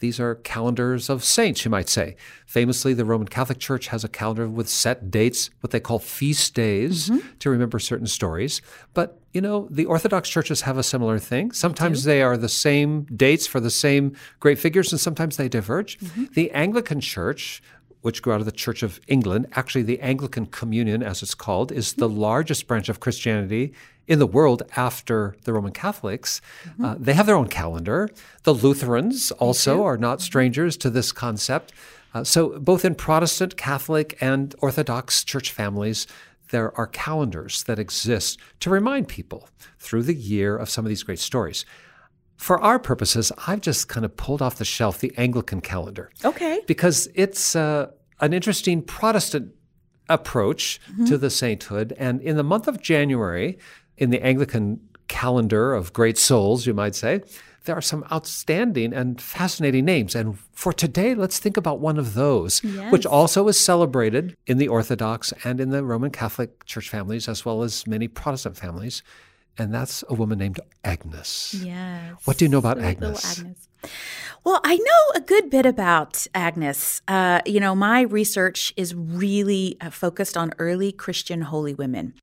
These 0.00 0.20
are 0.20 0.34
calendars 0.34 1.08
of 1.08 1.24
saints, 1.24 1.64
you 1.64 1.70
might 1.70 1.88
say. 1.88 2.16
Famously, 2.44 2.92
the 2.92 3.06
Roman 3.06 3.28
Catholic 3.28 3.58
Church 3.58 3.86
has 3.86 4.04
a 4.04 4.08
calendar 4.08 4.46
with 4.46 4.68
set 4.68 5.10
dates, 5.10 5.48
what 5.60 5.70
they 5.70 5.80
call 5.80 5.98
feast 5.98 6.52
days, 6.52 7.08
mm-hmm. 7.08 7.26
to 7.38 7.48
remember 7.48 7.78
certain 7.78 8.06
stories. 8.06 8.60
But, 8.92 9.18
you 9.32 9.40
know, 9.40 9.66
the 9.70 9.86
Orthodox 9.86 10.28
churches 10.28 10.60
have 10.60 10.76
a 10.76 10.82
similar 10.82 11.18
thing. 11.18 11.52
Sometimes 11.52 12.04
they 12.04 12.20
are 12.20 12.36
the 12.36 12.50
same 12.50 13.04
dates 13.04 13.46
for 13.46 13.60
the 13.60 13.70
same 13.70 14.14
great 14.40 14.58
figures, 14.58 14.92
and 14.92 15.00
sometimes 15.00 15.38
they 15.38 15.48
diverge. 15.48 15.98
Mm-hmm. 15.98 16.24
The 16.34 16.50
Anglican 16.50 17.00
Church, 17.00 17.62
which 18.06 18.22
grew 18.22 18.32
out 18.32 18.38
of 18.38 18.46
the 18.46 18.52
Church 18.52 18.84
of 18.84 19.00
England. 19.08 19.48
Actually, 19.54 19.82
the 19.82 19.98
Anglican 19.98 20.46
Communion, 20.46 21.02
as 21.02 21.24
it's 21.24 21.34
called, 21.34 21.72
is 21.72 21.94
the 21.94 22.08
largest 22.08 22.68
branch 22.68 22.88
of 22.88 23.00
Christianity 23.00 23.72
in 24.06 24.20
the 24.20 24.28
world 24.28 24.62
after 24.76 25.34
the 25.42 25.52
Roman 25.52 25.72
Catholics. 25.72 26.40
Uh, 26.80 26.94
they 26.96 27.14
have 27.14 27.26
their 27.26 27.34
own 27.34 27.48
calendar. 27.48 28.08
The 28.44 28.54
Lutherans 28.54 29.32
also 29.32 29.82
are 29.82 29.96
not 29.96 30.22
strangers 30.22 30.76
to 30.76 30.88
this 30.88 31.10
concept. 31.10 31.72
Uh, 32.14 32.22
so, 32.22 32.60
both 32.60 32.84
in 32.84 32.94
Protestant, 32.94 33.56
Catholic, 33.56 34.16
and 34.20 34.54
Orthodox 34.60 35.24
church 35.24 35.50
families, 35.50 36.06
there 36.50 36.70
are 36.78 36.86
calendars 36.86 37.64
that 37.64 37.80
exist 37.80 38.38
to 38.60 38.70
remind 38.70 39.08
people 39.08 39.48
through 39.80 40.04
the 40.04 40.14
year 40.14 40.56
of 40.56 40.70
some 40.70 40.84
of 40.84 40.90
these 40.90 41.02
great 41.02 41.18
stories. 41.18 41.64
For 42.36 42.60
our 42.60 42.78
purposes, 42.78 43.32
I've 43.46 43.60
just 43.60 43.88
kind 43.88 44.04
of 44.04 44.16
pulled 44.16 44.42
off 44.42 44.56
the 44.56 44.64
shelf 44.64 44.98
the 45.00 45.12
Anglican 45.16 45.60
calendar 45.60 46.10
Okay. 46.24 46.60
because 46.66 47.08
it's 47.14 47.56
uh, 47.56 47.90
an 48.20 48.32
interesting 48.32 48.82
Protestant 48.82 49.52
approach 50.08 50.80
to 51.06 51.18
the 51.18 51.30
sainthood. 51.30 51.92
And 51.98 52.20
in 52.20 52.36
the 52.36 52.44
month 52.44 52.68
of 52.68 52.80
January, 52.80 53.58
in 53.96 54.10
the 54.10 54.22
Anglican 54.22 54.80
calendar 55.08 55.74
of 55.74 55.92
great 55.92 56.18
souls, 56.18 56.66
you 56.66 56.74
might 56.74 56.94
say, 56.94 57.22
there 57.64 57.76
are 57.76 57.80
some 57.82 58.04
outstanding 58.12 58.92
and 58.92 59.20
fascinating 59.20 59.84
names. 59.84 60.14
And 60.14 60.38
for 60.52 60.72
today, 60.72 61.16
let's 61.16 61.40
think 61.40 61.56
about 61.56 61.80
one 61.80 61.98
of 61.98 62.14
those, 62.14 62.60
which 62.90 63.04
also 63.04 63.48
is 63.48 63.58
celebrated 63.58 64.36
in 64.46 64.58
the 64.58 64.68
Orthodox 64.68 65.32
and 65.42 65.60
in 65.60 65.70
the 65.70 65.82
Roman 65.82 66.12
Catholic 66.12 66.64
church 66.66 66.88
families, 66.88 67.28
as 67.28 67.44
well 67.44 67.64
as 67.64 67.84
many 67.84 68.06
Protestant 68.06 68.56
families. 68.56 69.02
And 69.58 69.72
that's 69.72 70.04
a 70.08 70.14
woman 70.14 70.38
named 70.38 70.60
Agnes. 70.84 71.54
Yes. 71.54 72.14
What 72.24 72.38
do 72.38 72.44
you 72.44 72.48
know 72.48 72.58
about 72.58 72.78
Sweet 72.78 72.86
Agnes? 72.86 73.38
Agnes. 73.38 73.68
Well, 74.44 74.60
I 74.62 74.76
know 74.76 75.12
a 75.14 75.20
good 75.20 75.50
bit 75.50 75.66
about 75.66 76.26
Agnes. 76.34 77.02
Uh, 77.08 77.40
you 77.46 77.58
know, 77.58 77.74
my 77.74 78.02
research 78.02 78.72
is 78.76 78.94
really 78.94 79.76
uh, 79.80 79.90
focused 79.90 80.36
on 80.36 80.52
early 80.58 80.92
Christian 80.92 81.42
holy 81.42 81.74
women. 81.74 82.14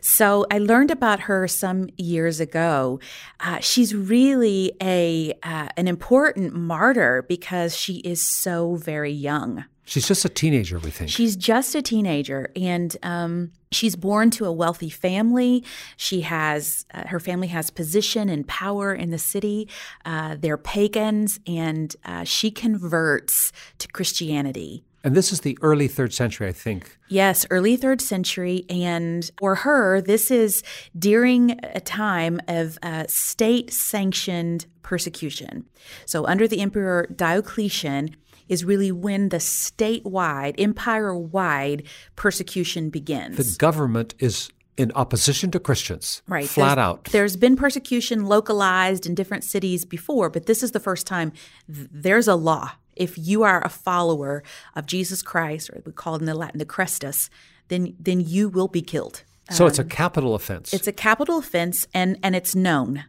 So 0.00 0.46
I 0.50 0.58
learned 0.58 0.90
about 0.90 1.20
her 1.20 1.46
some 1.46 1.88
years 1.98 2.40
ago. 2.40 2.98
Uh, 3.40 3.58
she's 3.60 3.94
really 3.94 4.72
a 4.80 5.34
uh, 5.42 5.68
an 5.76 5.86
important 5.86 6.54
martyr 6.54 7.24
because 7.28 7.76
she 7.76 7.96
is 7.96 8.26
so 8.26 8.76
very 8.76 9.12
young. 9.12 9.66
She's 9.86 10.08
just 10.08 10.24
a 10.24 10.28
teenager, 10.28 10.80
we 10.80 10.90
think. 10.90 11.10
She's 11.10 11.36
just 11.36 11.76
a 11.76 11.80
teenager, 11.80 12.50
and 12.56 12.96
um, 13.04 13.52
she's 13.70 13.94
born 13.94 14.30
to 14.32 14.44
a 14.44 14.50
wealthy 14.52 14.90
family. 14.90 15.64
She 15.96 16.22
has 16.22 16.84
uh, 16.92 17.06
her 17.06 17.20
family 17.20 17.46
has 17.48 17.70
position 17.70 18.28
and 18.28 18.46
power 18.48 18.92
in 18.92 19.10
the 19.10 19.18
city. 19.18 19.68
Uh, 20.04 20.36
they're 20.40 20.56
pagans, 20.56 21.38
and 21.46 21.94
uh, 22.04 22.24
she 22.24 22.50
converts 22.50 23.52
to 23.78 23.86
Christianity. 23.86 24.82
and 25.04 25.14
this 25.14 25.30
is 25.32 25.42
the 25.42 25.56
early 25.62 25.86
third 25.86 26.12
century, 26.12 26.48
I 26.48 26.52
think. 26.52 26.98
Yes, 27.08 27.46
early 27.50 27.76
third 27.76 28.00
century. 28.00 28.64
And 28.68 29.30
for 29.38 29.54
her, 29.54 30.00
this 30.00 30.32
is 30.32 30.64
during 30.98 31.60
a 31.62 31.80
time 31.80 32.40
of 32.48 32.76
uh, 32.82 33.04
state 33.06 33.72
sanctioned 33.72 34.66
persecution. 34.82 35.64
So, 36.06 36.26
under 36.26 36.48
the 36.48 36.60
Emperor 36.60 37.06
Diocletian, 37.14 38.16
is 38.48 38.64
really 38.64 38.92
when 38.92 39.28
the 39.30 39.38
statewide, 39.38 40.54
empire 40.58 41.16
wide 41.16 41.82
persecution 42.16 42.90
begins. 42.90 43.36
The 43.36 43.56
government 43.58 44.14
is 44.18 44.50
in 44.76 44.92
opposition 44.94 45.50
to 45.50 45.58
Christians. 45.58 46.22
Right. 46.28 46.48
Flat 46.48 46.74
There's- 46.76 46.86
out. 46.86 47.04
There's 47.10 47.36
been 47.36 47.56
persecution 47.56 48.26
localized 48.26 49.06
in 49.06 49.14
different 49.14 49.42
cities 49.44 49.84
before, 49.84 50.28
but 50.28 50.46
this 50.46 50.62
is 50.62 50.72
the 50.72 50.80
first 50.80 51.06
time 51.06 51.32
th- 51.72 51.88
there's 51.90 52.28
a 52.28 52.34
law. 52.34 52.72
If 52.94 53.16
you 53.18 53.42
are 53.42 53.64
a 53.64 53.68
follower 53.68 54.42
of 54.74 54.86
Jesus 54.86 55.22
Christ, 55.22 55.70
or 55.70 55.82
we 55.84 55.92
call 55.92 56.14
it 56.16 56.20
in 56.20 56.26
the 56.26 56.34
Latin 56.34 56.58
the 56.58 56.64
Christus, 56.64 57.30
then 57.68 57.94
then 57.98 58.20
you 58.20 58.48
will 58.48 58.68
be 58.68 58.82
killed. 58.82 59.22
So 59.50 59.66
it's 59.66 59.78
a 59.78 59.84
capital 59.84 60.34
offense. 60.34 60.74
It's 60.74 60.88
a 60.88 60.92
capital 60.92 61.38
offense, 61.38 61.86
and 61.94 62.18
and 62.22 62.34
it's 62.34 62.54
known. 62.54 63.04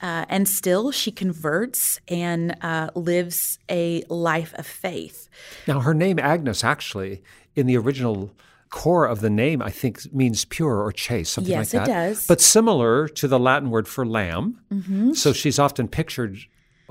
Uh, 0.00 0.24
and 0.28 0.48
still, 0.48 0.90
she 0.90 1.12
converts 1.12 2.00
and 2.08 2.56
uh, 2.60 2.90
lives 2.94 3.58
a 3.70 4.02
life 4.08 4.52
of 4.54 4.66
faith. 4.66 5.28
Now, 5.68 5.80
her 5.80 5.94
name 5.94 6.18
Agnes 6.18 6.64
actually, 6.64 7.22
in 7.54 7.66
the 7.66 7.76
original 7.76 8.32
core 8.70 9.06
of 9.06 9.20
the 9.20 9.30
name, 9.30 9.62
I 9.62 9.70
think 9.70 10.12
means 10.12 10.44
pure 10.44 10.82
or 10.82 10.90
chaste, 10.92 11.34
something 11.34 11.50
Yes, 11.52 11.72
like 11.72 11.82
it 11.82 11.86
that. 11.86 11.92
does. 12.08 12.26
But 12.26 12.40
similar 12.40 13.06
to 13.06 13.28
the 13.28 13.38
Latin 13.38 13.70
word 13.70 13.86
for 13.86 14.04
lamb. 14.04 14.60
Mm-hmm. 14.72 15.12
So 15.12 15.32
she's 15.32 15.58
often 15.58 15.86
pictured 15.88 16.38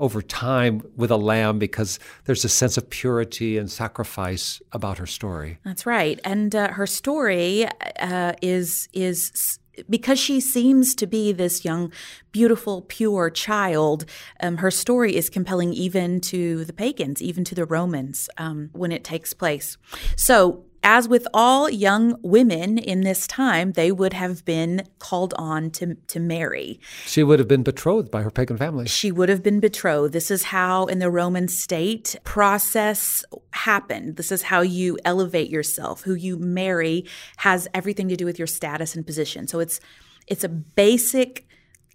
over 0.02 0.20
time 0.20 0.82
with 0.96 1.12
a 1.12 1.16
lamb 1.16 1.60
because 1.60 2.00
there's 2.24 2.44
a 2.44 2.48
sense 2.48 2.76
of 2.76 2.90
purity 2.90 3.56
and 3.56 3.70
sacrifice 3.70 4.60
about 4.72 4.98
her 4.98 5.06
story. 5.06 5.58
That's 5.64 5.86
right, 5.86 6.20
and 6.24 6.54
uh, 6.54 6.72
her 6.72 6.88
story 6.88 7.66
uh, 8.00 8.32
is 8.42 8.88
is 8.92 9.58
because 9.88 10.18
she 10.18 10.40
seems 10.40 10.94
to 10.96 11.06
be 11.06 11.32
this 11.32 11.64
young, 11.64 11.92
beautiful, 12.32 12.82
pure 12.82 13.30
child. 13.30 14.04
Um, 14.40 14.58
her 14.58 14.72
story 14.72 15.14
is 15.14 15.30
compelling 15.30 15.72
even 15.72 16.20
to 16.22 16.64
the 16.64 16.72
pagans, 16.72 17.22
even 17.22 17.44
to 17.44 17.54
the 17.54 17.64
Romans 17.64 18.28
um, 18.36 18.70
when 18.72 18.92
it 18.92 19.04
takes 19.04 19.32
place. 19.32 19.78
So. 20.16 20.64
As 20.84 21.08
with 21.08 21.28
all 21.32 21.70
young 21.70 22.16
women 22.22 22.76
in 22.76 23.02
this 23.02 23.26
time, 23.26 23.72
they 23.72 23.92
would 23.92 24.12
have 24.12 24.44
been 24.44 24.82
called 24.98 25.32
on 25.36 25.70
to, 25.72 25.94
to 26.08 26.18
marry. 26.18 26.80
She 27.06 27.22
would 27.22 27.38
have 27.38 27.46
been 27.46 27.62
betrothed 27.62 28.10
by 28.10 28.22
her 28.22 28.30
pagan 28.30 28.56
family. 28.56 28.88
She 28.88 29.12
would 29.12 29.28
have 29.28 29.42
been 29.42 29.60
betrothed. 29.60 30.12
This 30.12 30.30
is 30.30 30.44
how, 30.44 30.86
in 30.86 30.98
the 30.98 31.10
Roman 31.10 31.46
state, 31.46 32.16
process 32.24 33.24
happened. 33.52 34.16
This 34.16 34.32
is 34.32 34.42
how 34.42 34.62
you 34.62 34.98
elevate 35.04 35.50
yourself. 35.50 36.02
Who 36.02 36.14
you 36.14 36.36
marry 36.36 37.06
has 37.38 37.68
everything 37.72 38.08
to 38.08 38.16
do 38.16 38.24
with 38.24 38.38
your 38.38 38.48
status 38.48 38.96
and 38.96 39.06
position. 39.06 39.46
So 39.46 39.60
it's 39.60 39.78
it's 40.26 40.44
a 40.44 40.48
basic. 40.48 41.46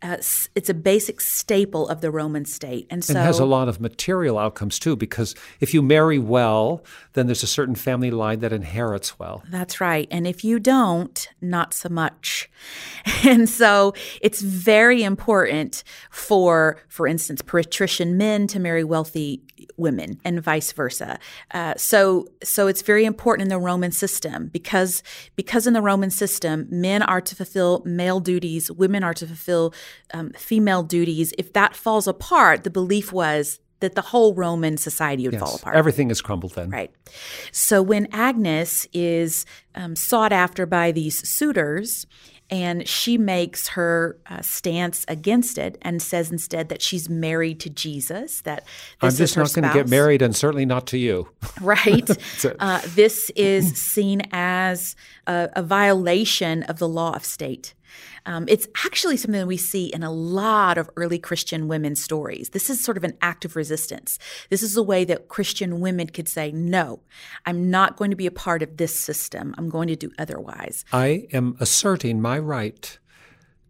Uh, 0.02 0.18
it's 0.56 0.70
a 0.70 0.74
basic 0.74 1.22
staple 1.22 1.88
of 1.90 2.02
the 2.02 2.12
Roman 2.12 2.46
state, 2.46 2.88
and 2.90 3.04
so 3.04 3.14
it 3.14 3.18
has 3.18 3.40
a 3.40 3.46
lot 3.46 3.68
of 3.68 3.82
material 3.82 4.38
outcomes 4.38 4.78
too, 4.80 4.96
because 4.96 5.36
if 5.60 5.74
you 5.74 5.82
marry 5.82 6.20
well, 6.20 6.84
then 7.14 7.26
there's 7.26 7.44
a 7.44 7.48
certain 7.48 7.76
family 7.76 8.12
line 8.12 8.40
that 8.40 8.54
inherits 8.54 9.18
well. 9.18 9.44
That's 9.50 9.82
right. 9.82 10.08
And 10.12 10.28
if 10.28 10.44
you 10.44 10.60
don't, 10.60 11.28
not 11.42 11.74
so 11.74 11.90
much. 11.90 12.50
And 13.26 13.50
so 13.50 13.94
it's 14.22 14.42
very 14.42 15.04
important 15.04 15.84
for, 16.12 16.78
for 16.88 17.08
instance, 17.08 17.42
patrician 17.42 18.16
men 18.16 18.48
to 18.48 18.60
marry 18.60 18.84
wealthy 18.84 19.42
women 19.78 20.20
and 20.26 20.42
vice 20.42 20.72
versa. 20.72 21.20
Uh, 21.52 21.74
so, 21.78 22.28
so 22.44 22.68
it's 22.68 22.82
very 22.82 23.06
important 23.06 23.44
in 23.44 23.50
the 23.50 23.60
Roman 23.60 23.92
system 23.92 24.48
because, 24.48 25.04
because 25.36 25.68
in 25.68 25.74
the 25.74 25.82
Roman 25.82 26.10
system, 26.10 26.68
men 26.70 27.02
are 27.02 27.22
to 27.22 27.36
fulfill 27.36 27.82
male 27.86 28.20
duties, 28.20 28.72
women 28.72 29.04
are 29.04 29.14
to 29.14 29.26
fulfill 29.26 29.74
um, 30.14 30.32
female 30.32 30.84
duties. 30.84 31.34
If 31.38 31.54
that 31.54 31.76
falls 31.76 32.08
apart, 32.08 32.64
the 32.64 32.70
belief 32.70 33.14
was 33.14 33.60
that 33.80 33.96
the 33.96 34.02
whole 34.02 34.34
Roman 34.34 34.78
society 34.78 35.28
would 35.28 35.38
fall 35.38 35.56
apart. 35.56 35.76
Everything 35.76 36.10
is 36.10 36.22
crumbled 36.22 36.56
then. 36.56 36.72
Right. 36.72 36.92
So 37.52 37.82
when 37.82 38.08
Agnes 38.12 38.88
is 38.92 39.46
um, 39.76 39.96
sought 39.96 40.34
after 40.34 40.66
by 40.66 40.92
these 40.92 41.28
suitors, 41.28 42.08
and 42.50 42.88
she 42.88 43.18
makes 43.18 43.70
her 43.70 44.18
uh, 44.28 44.42
stance 44.42 45.06
against 45.08 45.58
it 45.58 45.78
and 45.82 46.02
says 46.02 46.32
instead 46.32 46.70
that 46.70 46.82
she's 46.82 47.10
married 47.10 47.60
to 47.62 47.70
Jesus. 47.70 48.42
That 48.42 48.66
I'm 49.02 49.08
this 49.08 49.20
is 49.20 49.36
just 49.36 49.38
not 49.38 49.62
going 49.62 49.74
to 49.74 49.78
get 49.78 49.90
married, 49.90 50.22
and 50.22 50.36
certainly 50.36 50.66
not 50.66 50.88
to 50.88 50.98
you. 50.98 51.30
Right. 51.62 52.10
uh, 52.60 52.82
this 52.90 53.32
is 53.32 53.82
seen 53.82 54.22
as 54.32 54.96
a, 55.26 55.50
a 55.54 55.64
violation 55.64 56.64
of 56.64 56.78
the 56.78 56.88
law 56.88 57.14
of 57.14 57.26
state. 57.26 57.74
Um, 58.26 58.46
it's 58.48 58.68
actually 58.86 59.18
something 59.18 59.48
we 59.48 59.58
see 59.58 59.88
in 59.88 60.04
a 60.04 60.12
lot 60.12 60.78
of 60.78 60.90
early 60.96 61.20
Christian 61.20 61.68
women's 61.68 62.04
stories. 62.04 62.50
This 62.50 62.70
is 62.70 62.84
sort 62.84 62.98
of 62.98 63.04
an 63.04 63.18
act 63.22 63.46
of 63.46 63.56
resistance. 63.56 64.20
This 64.50 64.64
is 64.64 64.76
a 64.76 64.84
way 64.84 65.06
that 65.06 65.28
Christian 65.28 65.80
women 65.80 66.08
could 66.08 66.28
say, 66.28 66.52
no, 66.52 67.00
I'm 67.46 67.70
not 67.70 67.98
going 67.98 68.12
to 68.12 68.18
be 68.18 68.28
a 68.28 68.32
part 68.32 68.62
of 68.62 68.78
this 68.78 68.98
system. 68.98 69.56
I'm 69.58 69.70
going 69.70 69.88
to 69.88 69.96
do 69.96 70.12
otherwise. 70.18 70.86
I 70.92 71.28
am 71.32 71.56
asserting 71.60 72.22
my 72.22 72.38
right 72.40 72.98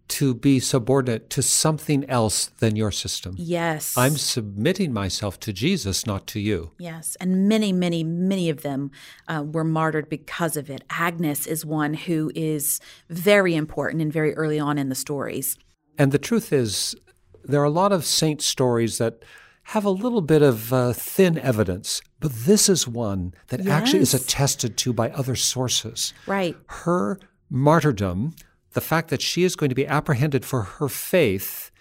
to 0.09 0.33
be 0.33 0.59
subordinate 0.59 1.29
to 1.31 1.41
something 1.41 2.09
else 2.09 2.47
than 2.59 2.75
your 2.75 2.91
system. 2.91 3.35
Yes. 3.37 3.97
I'm 3.97 4.17
submitting 4.17 4.93
myself 4.93 5.39
to 5.41 5.53
Jesus, 5.53 6.05
not 6.05 6.27
to 6.27 6.39
you. 6.39 6.71
Yes, 6.79 7.17
and 7.19 7.47
many, 7.47 7.73
many, 7.73 8.03
many 8.03 8.49
of 8.49 8.61
them 8.61 8.91
uh, 9.27 9.43
were 9.45 9.63
martyred 9.63 10.09
because 10.09 10.55
of 10.57 10.69
it. 10.69 10.83
Agnes 10.89 11.45
is 11.45 11.65
one 11.65 11.93
who 11.93 12.31
is 12.35 12.79
very 13.09 13.55
important 13.55 14.01
and 14.01 14.13
very 14.13 14.33
early 14.35 14.59
on 14.59 14.77
in 14.77 14.89
the 14.89 14.95
stories. 14.95 15.57
And 15.97 16.11
the 16.11 16.19
truth 16.19 16.53
is, 16.53 16.95
there 17.43 17.61
are 17.61 17.65
a 17.65 17.69
lot 17.69 17.91
of 17.91 18.05
saint 18.05 18.41
stories 18.41 18.97
that 18.97 19.23
have 19.63 19.83
a 19.83 19.89
little 19.89 20.21
bit 20.21 20.41
of 20.41 20.71
uh, 20.71 20.93
thin 20.93 21.37
evidence, 21.37 22.01
but 22.21 22.31
this 22.31 22.69
is 22.69 22.87
one 22.87 23.33
that 23.47 23.67
actually 23.67 23.99
is 23.99 24.13
attested 24.13 24.77
to 24.77 24.93
by 24.93 25.09
other 25.09 25.35
sources. 25.35 26.13
Right. 26.25 26.55
Her 26.67 27.19
martyrdom, 27.49 28.35
the 28.77 28.81
fact 28.81 29.09
that 29.09 29.23
she 29.23 29.43
is 29.43 29.55
going 29.55 29.69
to 29.69 29.75
be 29.75 29.87
apprehended 29.87 30.45
for 30.45 30.61
her 30.61 30.87
faith, 30.87 31.71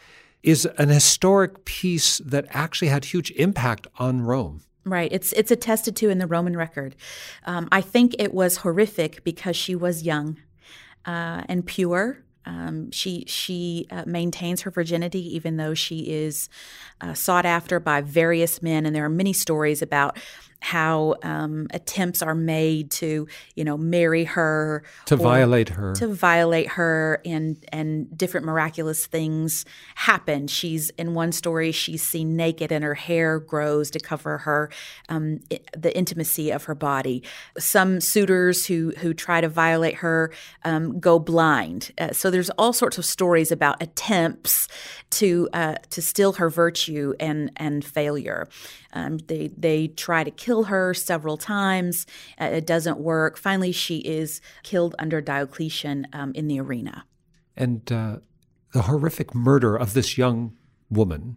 is 0.42 0.64
an 0.78 0.88
historic 0.88 1.66
piece 1.66 2.16
that 2.24 2.46
actually 2.48 2.88
had 2.88 3.04
huge 3.04 3.30
impact 3.32 3.86
on 3.98 4.22
Rome. 4.22 4.62
Right. 4.86 5.12
It's 5.12 5.34
it's 5.34 5.50
attested 5.50 5.94
to 5.96 6.08
in 6.08 6.16
the 6.16 6.26
Roman 6.26 6.56
record. 6.56 6.96
Um, 7.44 7.68
I 7.70 7.82
think 7.82 8.14
it 8.18 8.32
was 8.32 8.58
horrific 8.58 9.22
because 9.24 9.56
she 9.56 9.74
was 9.74 10.04
young 10.04 10.38
uh, 11.04 11.42
and 11.50 11.66
pure. 11.66 12.24
Um, 12.46 12.90
she 12.92 13.24
she 13.26 13.86
uh, 13.90 14.04
maintains 14.06 14.62
her 14.62 14.70
virginity 14.70 15.36
even 15.36 15.58
though 15.58 15.74
she 15.74 16.10
is 16.10 16.48
uh, 17.02 17.12
sought 17.12 17.44
after 17.44 17.78
by 17.78 18.00
various 18.00 18.62
men, 18.62 18.86
and 18.86 18.96
there 18.96 19.04
are 19.04 19.10
many 19.10 19.34
stories 19.34 19.82
about 19.82 20.16
how 20.60 21.14
um, 21.22 21.66
attempts 21.72 22.22
are 22.22 22.34
made 22.34 22.90
to 22.90 23.26
you 23.54 23.64
know 23.64 23.76
marry 23.76 24.24
her 24.24 24.82
To 25.06 25.16
violate 25.16 25.70
her. 25.70 25.94
to 25.94 26.08
violate 26.08 26.68
her 26.70 27.20
and 27.24 27.56
and 27.72 28.16
different 28.16 28.46
miraculous 28.46 29.06
things 29.06 29.64
happen. 29.94 30.46
She's 30.48 30.90
in 30.90 31.14
one 31.14 31.32
story 31.32 31.72
she's 31.72 32.02
seen 32.02 32.36
naked 32.36 32.72
and 32.72 32.82
her 32.84 32.94
hair 32.94 33.38
grows 33.38 33.90
to 33.90 34.00
cover 34.00 34.38
her 34.38 34.70
um, 35.08 35.40
the 35.76 35.96
intimacy 35.96 36.50
of 36.50 36.64
her 36.64 36.74
body. 36.74 37.22
Some 37.58 38.00
suitors 38.00 38.66
who 38.66 38.92
who 38.98 39.14
try 39.14 39.40
to 39.40 39.48
violate 39.48 39.96
her 39.96 40.32
um, 40.64 40.98
go 40.98 41.18
blind. 41.18 41.92
Uh, 41.98 42.12
so 42.12 42.30
there's 42.30 42.50
all 42.50 42.72
sorts 42.72 42.98
of 42.98 43.04
stories 43.04 43.52
about 43.52 43.82
attempts 43.82 44.68
to 45.10 45.48
uh, 45.52 45.74
to 45.90 46.02
steal 46.02 46.32
her 46.34 46.50
virtue 46.50 47.14
and 47.20 47.50
and 47.56 47.84
failure. 47.84 48.48
Um, 48.92 49.18
they 49.26 49.50
they 49.56 49.88
try 49.88 50.24
to 50.24 50.30
kill 50.30 50.55
her 50.64 50.94
several 50.94 51.36
times. 51.36 52.06
Uh, 52.40 52.46
it 52.46 52.66
doesn't 52.66 52.98
work. 52.98 53.36
Finally, 53.36 53.72
she 53.72 53.98
is 53.98 54.40
killed 54.62 54.94
under 54.98 55.20
Diocletian 55.20 56.06
um, 56.12 56.32
in 56.34 56.48
the 56.48 56.60
arena. 56.60 57.04
And 57.56 57.90
uh, 57.90 58.18
the 58.72 58.82
horrific 58.82 59.34
murder 59.34 59.76
of 59.76 59.94
this 59.94 60.18
young 60.18 60.56
woman 60.90 61.36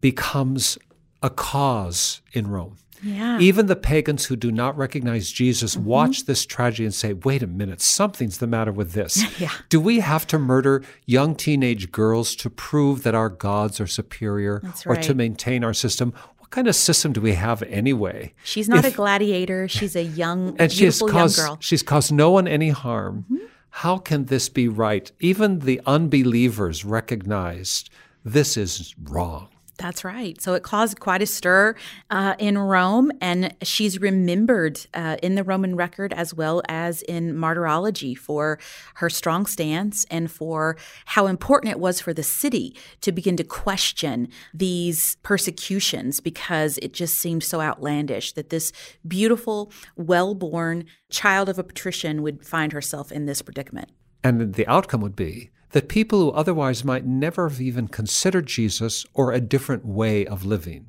becomes 0.00 0.78
a 1.22 1.30
cause 1.30 2.20
in 2.32 2.48
Rome. 2.48 2.76
Yeah. 3.02 3.38
Even 3.38 3.66
the 3.66 3.76
pagans 3.76 4.26
who 4.26 4.36
do 4.36 4.50
not 4.50 4.76
recognize 4.76 5.30
Jesus 5.30 5.76
watch 5.76 6.24
this 6.24 6.46
tragedy 6.46 6.84
and 6.84 6.94
say, 6.94 7.12
wait 7.12 7.42
a 7.42 7.46
minute, 7.46 7.80
something's 7.80 8.38
the 8.38 8.46
matter 8.46 8.72
with 8.72 8.92
this. 8.92 9.24
Yeah. 9.38 9.50
Do 9.68 9.80
we 9.80 10.00
have 10.00 10.26
to 10.28 10.38
murder 10.38 10.82
young 11.04 11.34
teenage 11.34 11.92
girls 11.92 12.34
to 12.36 12.48
prove 12.48 13.02
that 13.02 13.14
our 13.14 13.28
gods 13.28 13.80
are 13.80 13.86
superior 13.86 14.60
That's 14.62 14.86
or 14.86 14.96
to 14.96 15.14
maintain 15.14 15.62
our 15.62 15.74
system? 15.74 16.14
What 16.46 16.52
kind 16.52 16.68
of 16.68 16.76
system 16.76 17.12
do 17.12 17.20
we 17.20 17.32
have 17.32 17.60
anyway? 17.64 18.32
She's 18.44 18.68
not 18.68 18.84
If- 18.84 18.94
a 18.94 18.96
gladiator. 18.96 19.66
She's 19.66 19.96
a 19.96 20.04
young, 20.04 20.54
and 20.60 20.70
she 20.70 20.84
has 20.84 21.00
beautiful 21.00 21.08
young 21.08 21.22
caused 21.24 21.36
girl. 21.38 21.52
Mm-hmm. 21.54 21.60
she's 21.60 21.82
caused 21.82 22.12
no 22.12 22.30
one 22.30 22.46
any 22.46 22.68
harm. 22.70 23.26
How 23.70 23.98
can 23.98 24.26
this 24.26 24.48
be 24.48 24.68
right? 24.68 25.10
Even 25.18 25.58
the 25.58 25.80
unbelievers 25.86 26.84
recognized 26.84 27.90
this 28.24 28.56
is 28.56 28.94
wrong. 29.02 29.48
That's 29.76 30.04
right. 30.04 30.40
So 30.40 30.54
it 30.54 30.62
caused 30.62 31.00
quite 31.00 31.22
a 31.22 31.26
stir 31.26 31.74
uh, 32.10 32.34
in 32.38 32.56
Rome, 32.56 33.12
and 33.20 33.54
she's 33.62 34.00
remembered 34.00 34.80
uh, 34.94 35.16
in 35.22 35.34
the 35.34 35.44
Roman 35.44 35.76
record 35.76 36.12
as 36.12 36.32
well 36.32 36.62
as 36.68 37.02
in 37.02 37.36
martyrology 37.36 38.14
for 38.14 38.58
her 38.96 39.10
strong 39.10 39.46
stance 39.46 40.06
and 40.10 40.30
for 40.30 40.76
how 41.04 41.26
important 41.26 41.72
it 41.72 41.78
was 41.78 42.00
for 42.00 42.14
the 42.14 42.22
city 42.22 42.74
to 43.02 43.12
begin 43.12 43.36
to 43.36 43.44
question 43.44 44.28
these 44.54 45.16
persecutions 45.22 46.20
because 46.20 46.78
it 46.78 46.92
just 46.92 47.18
seemed 47.18 47.44
so 47.44 47.60
outlandish 47.60 48.32
that 48.32 48.50
this 48.50 48.72
beautiful, 49.06 49.70
well 49.96 50.34
born 50.34 50.84
child 51.10 51.48
of 51.48 51.58
a 51.58 51.64
patrician 51.64 52.22
would 52.22 52.44
find 52.46 52.72
herself 52.72 53.12
in 53.12 53.26
this 53.26 53.42
predicament. 53.42 53.90
And 54.24 54.54
the 54.54 54.66
outcome 54.66 55.02
would 55.02 55.16
be 55.16 55.50
that 55.70 55.88
people 55.88 56.20
who 56.20 56.30
otherwise 56.30 56.84
might 56.84 57.04
never 57.04 57.48
have 57.48 57.60
even 57.60 57.88
considered 57.88 58.46
Jesus 58.46 59.04
or 59.14 59.32
a 59.32 59.40
different 59.40 59.84
way 59.84 60.26
of 60.26 60.44
living 60.44 60.86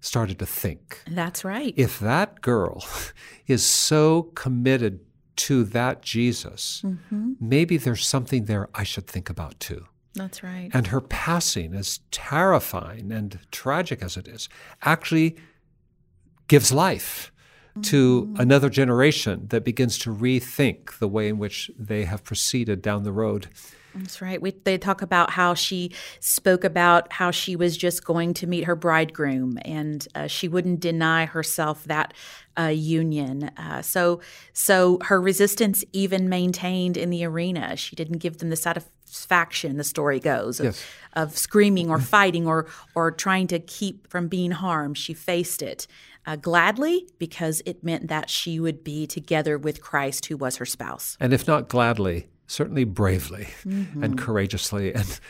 started 0.00 0.38
to 0.38 0.46
think. 0.46 1.02
That's 1.10 1.44
right. 1.44 1.72
If 1.76 1.98
that 2.00 2.40
girl 2.40 2.84
is 3.46 3.64
so 3.64 4.24
committed 4.34 5.00
to 5.36 5.64
that 5.64 6.02
Jesus, 6.02 6.82
Mm-hmm. 6.84 7.32
maybe 7.40 7.76
there's 7.76 8.06
something 8.06 8.44
there 8.44 8.68
I 8.74 8.84
should 8.84 9.06
think 9.06 9.28
about 9.30 9.58
too. 9.60 9.86
That's 10.14 10.42
right. 10.42 10.70
And 10.72 10.86
her 10.88 11.00
passing, 11.02 11.74
as 11.74 12.00
terrifying 12.10 13.12
and 13.12 13.38
tragic 13.50 14.02
as 14.02 14.16
it 14.16 14.26
is, 14.26 14.48
actually 14.82 15.36
gives 16.48 16.72
life 16.72 17.32
to 17.82 18.34
another 18.38 18.70
generation 18.70 19.48
that 19.48 19.62
begins 19.62 19.98
to 19.98 20.14
rethink 20.14 20.98
the 20.98 21.08
way 21.08 21.28
in 21.28 21.36
which 21.36 21.70
they 21.78 22.04
have 22.06 22.24
proceeded 22.24 22.80
down 22.80 23.02
the 23.02 23.12
road. 23.12 23.48
That's 23.96 24.20
right. 24.20 24.40
We, 24.40 24.50
they 24.64 24.78
talk 24.78 25.02
about 25.02 25.30
how 25.30 25.54
she 25.54 25.92
spoke 26.20 26.64
about 26.64 27.12
how 27.12 27.30
she 27.30 27.56
was 27.56 27.76
just 27.76 28.04
going 28.04 28.34
to 28.34 28.46
meet 28.46 28.64
her 28.64 28.76
bridegroom, 28.76 29.58
and 29.62 30.06
uh, 30.14 30.26
she 30.26 30.48
wouldn't 30.48 30.80
deny 30.80 31.26
herself 31.26 31.84
that 31.84 32.12
uh, 32.58 32.64
union. 32.66 33.50
Uh, 33.56 33.82
so, 33.82 34.20
so 34.52 34.98
her 35.02 35.20
resistance 35.20 35.84
even 35.92 36.28
maintained 36.28 36.96
in 36.96 37.10
the 37.10 37.24
arena. 37.24 37.76
She 37.76 37.96
didn't 37.96 38.18
give 38.18 38.38
them 38.38 38.50
the 38.50 38.56
satisfaction. 38.56 39.76
The 39.76 39.84
story 39.84 40.20
goes 40.20 40.60
of, 40.60 40.66
Yes. 40.66 40.84
of 41.14 41.36
screaming 41.36 41.90
or 41.90 41.98
fighting 42.00 42.46
or 42.46 42.66
or 42.94 43.10
trying 43.10 43.46
to 43.48 43.58
keep 43.58 44.08
from 44.08 44.28
being 44.28 44.50
harmed. 44.52 44.98
She 44.98 45.14
faced 45.14 45.62
it 45.62 45.86
uh, 46.26 46.36
gladly 46.36 47.08
because 47.18 47.62
it 47.66 47.84
meant 47.84 48.08
that 48.08 48.28
she 48.28 48.58
would 48.60 48.82
be 48.82 49.06
together 49.06 49.56
with 49.58 49.80
Christ, 49.80 50.26
who 50.26 50.36
was 50.36 50.56
her 50.56 50.66
spouse. 50.66 51.16
And 51.20 51.32
if 51.32 51.46
not 51.46 51.68
gladly, 51.68 52.28
certainly 52.46 52.84
bravely 52.84 53.48
mm-hmm. 53.64 54.02
and 54.02 54.18
courageously. 54.18 54.94
And 54.94 55.20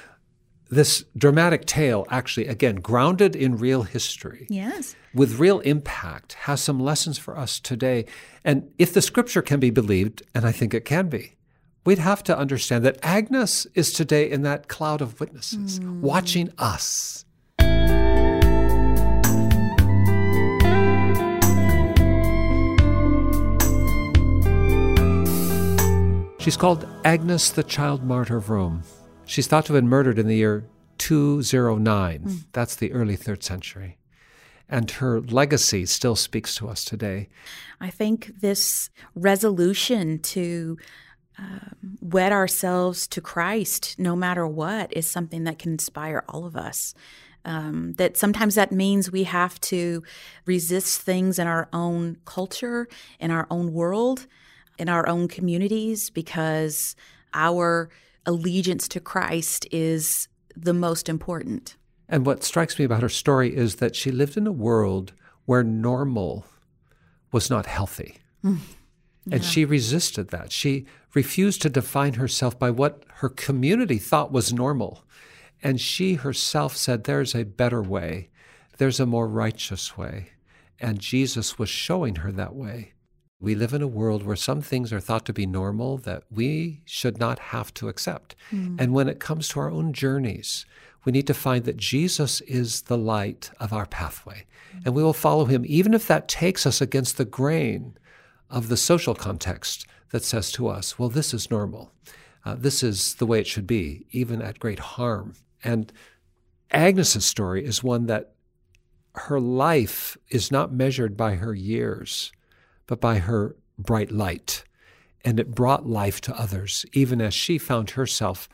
this 0.68 1.04
dramatic 1.16 1.64
tale, 1.66 2.06
actually, 2.10 2.48
again, 2.48 2.76
grounded 2.76 3.36
in 3.36 3.56
real 3.56 3.82
history. 3.82 4.46
Yes. 4.50 4.96
with 5.14 5.38
real 5.38 5.60
impact 5.60 6.34
has 6.34 6.60
some 6.60 6.80
lessons 6.80 7.18
for 7.18 7.38
us 7.38 7.60
today. 7.60 8.04
And 8.44 8.70
if 8.78 8.92
the 8.92 9.02
scripture 9.02 9.42
can 9.42 9.60
be 9.60 9.70
believed, 9.70 10.22
and 10.34 10.44
I 10.44 10.52
think 10.52 10.74
it 10.74 10.84
can 10.84 11.08
be, 11.08 11.36
we'd 11.84 11.98
have 11.98 12.24
to 12.24 12.36
understand 12.36 12.84
that 12.84 12.98
Agnes 13.02 13.66
is 13.74 13.92
today 13.92 14.30
in 14.30 14.42
that 14.42 14.68
cloud 14.68 15.00
of 15.00 15.20
witnesses 15.20 15.80
mm. 15.80 16.00
watching 16.00 16.52
us. 16.58 17.24
She's 26.46 26.56
called 26.56 26.86
Agnes, 27.04 27.50
the 27.50 27.64
child 27.64 28.04
martyr 28.04 28.36
of 28.36 28.50
Rome. 28.50 28.84
She's 29.24 29.48
thought 29.48 29.66
to 29.66 29.72
have 29.72 29.82
been 29.82 29.88
murdered 29.88 30.16
in 30.16 30.28
the 30.28 30.36
year 30.36 30.64
209. 30.98 32.44
That's 32.52 32.76
the 32.76 32.92
early 32.92 33.16
third 33.16 33.42
century. 33.42 33.98
And 34.68 34.88
her 34.92 35.20
legacy 35.20 35.86
still 35.86 36.14
speaks 36.14 36.54
to 36.54 36.68
us 36.68 36.84
today. 36.84 37.30
I 37.80 37.90
think 37.90 38.30
this 38.42 38.90
resolution 39.16 40.20
to 40.20 40.78
um, 41.36 41.98
wed 42.00 42.30
ourselves 42.30 43.08
to 43.08 43.20
Christ, 43.20 43.98
no 43.98 44.14
matter 44.14 44.46
what, 44.46 44.96
is 44.96 45.10
something 45.10 45.42
that 45.42 45.58
can 45.58 45.72
inspire 45.72 46.22
all 46.28 46.46
of 46.46 46.54
us. 46.54 46.94
Um, 47.44 47.94
that 47.94 48.16
sometimes 48.16 48.54
that 48.54 48.70
means 48.70 49.10
we 49.10 49.24
have 49.24 49.60
to 49.62 50.04
resist 50.44 51.00
things 51.00 51.40
in 51.40 51.48
our 51.48 51.68
own 51.72 52.18
culture, 52.24 52.86
in 53.18 53.32
our 53.32 53.48
own 53.50 53.72
world, 53.72 54.28
in 54.78 54.88
our 54.88 55.08
own 55.08 55.28
communities, 55.28 56.10
because 56.10 56.96
our 57.34 57.88
allegiance 58.24 58.88
to 58.88 59.00
Christ 59.00 59.66
is 59.70 60.28
the 60.56 60.74
most 60.74 61.08
important. 61.08 61.76
And 62.08 62.24
what 62.24 62.44
strikes 62.44 62.78
me 62.78 62.84
about 62.84 63.02
her 63.02 63.08
story 63.08 63.54
is 63.54 63.76
that 63.76 63.96
she 63.96 64.10
lived 64.10 64.36
in 64.36 64.46
a 64.46 64.52
world 64.52 65.12
where 65.44 65.62
normal 65.62 66.44
was 67.32 67.50
not 67.50 67.66
healthy. 67.66 68.18
Mm. 68.44 68.58
And 69.30 69.44
she 69.44 69.64
resisted 69.64 70.28
that. 70.28 70.52
She 70.52 70.86
refused 71.14 71.62
to 71.62 71.68
define 71.68 72.14
herself 72.14 72.58
by 72.58 72.70
what 72.70 73.04
her 73.14 73.28
community 73.28 73.98
thought 73.98 74.30
was 74.30 74.52
normal. 74.52 75.04
And 75.62 75.80
she 75.80 76.14
herself 76.14 76.76
said, 76.76 77.04
There's 77.04 77.34
a 77.34 77.44
better 77.44 77.82
way, 77.82 78.30
there's 78.78 79.00
a 79.00 79.06
more 79.06 79.26
righteous 79.26 79.96
way. 79.98 80.28
And 80.78 81.00
Jesus 81.00 81.58
was 81.58 81.68
showing 81.68 82.16
her 82.16 82.30
that 82.32 82.54
way. 82.54 82.92
We 83.38 83.54
live 83.54 83.74
in 83.74 83.82
a 83.82 83.86
world 83.86 84.22
where 84.22 84.36
some 84.36 84.62
things 84.62 84.92
are 84.92 85.00
thought 85.00 85.26
to 85.26 85.32
be 85.32 85.46
normal 85.46 85.98
that 85.98 86.22
we 86.30 86.80
should 86.86 87.18
not 87.18 87.38
have 87.38 87.72
to 87.74 87.88
accept. 87.88 88.34
And 88.78 88.92
when 88.94 89.08
it 89.08 89.20
comes 89.20 89.48
to 89.48 89.60
our 89.60 89.70
own 89.70 89.92
journeys, 89.92 90.64
we 91.04 91.12
need 91.12 91.26
to 91.26 91.34
find 91.34 91.64
that 91.64 91.76
Jesus 91.76 92.40
is 92.42 92.82
the 92.82 92.96
light 92.96 93.50
of 93.60 93.72
our 93.72 93.86
pathway. 93.86 94.46
And 94.84 94.94
we 94.94 95.02
will 95.02 95.12
follow 95.12 95.44
him, 95.44 95.64
even 95.66 95.92
if 95.94 96.08
that 96.08 96.28
takes 96.28 96.66
us 96.66 96.80
against 96.80 97.18
the 97.18 97.24
grain 97.24 97.96
of 98.50 98.68
the 98.68 98.76
social 98.76 99.14
context 99.14 99.86
that 100.10 100.24
says 100.24 100.50
to 100.52 100.68
us, 100.68 100.98
well, 100.98 101.08
this 101.08 101.34
is 101.34 101.50
normal. 101.50 101.92
Uh, 102.44 102.54
this 102.54 102.82
is 102.82 103.16
the 103.16 103.26
way 103.26 103.40
it 103.40 103.46
should 103.46 103.66
be, 103.66 104.06
even 104.12 104.40
at 104.40 104.58
great 104.58 104.78
harm. 104.78 105.34
And 105.62 105.92
Agnes's 106.70 107.26
story 107.26 107.64
is 107.64 107.82
one 107.82 108.06
that 108.06 108.32
her 109.14 109.40
life 109.40 110.16
is 110.30 110.50
not 110.50 110.72
measured 110.72 111.16
by 111.16 111.34
her 111.36 111.54
years, 111.54 112.32
but 112.86 113.00
by 113.00 113.18
her 113.18 113.56
bright 113.78 114.10
light. 114.10 114.64
And 115.24 115.40
it 115.40 115.54
brought 115.54 115.88
life 115.88 116.20
to 116.22 116.38
others, 116.38 116.86
even 116.92 117.20
as 117.20 117.34
she 117.34 117.58
found 117.58 117.90
herself 117.90 118.48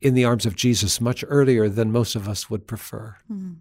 in 0.00 0.14
the 0.14 0.24
arms 0.24 0.46
of 0.46 0.56
Jesus 0.56 1.00
much 1.00 1.24
earlier 1.26 1.68
than 1.68 1.90
most 1.90 2.14
of 2.14 2.28
us 2.28 2.48
would 2.50 2.66
prefer. 2.66 3.16
Mm-hmm. 3.32 3.54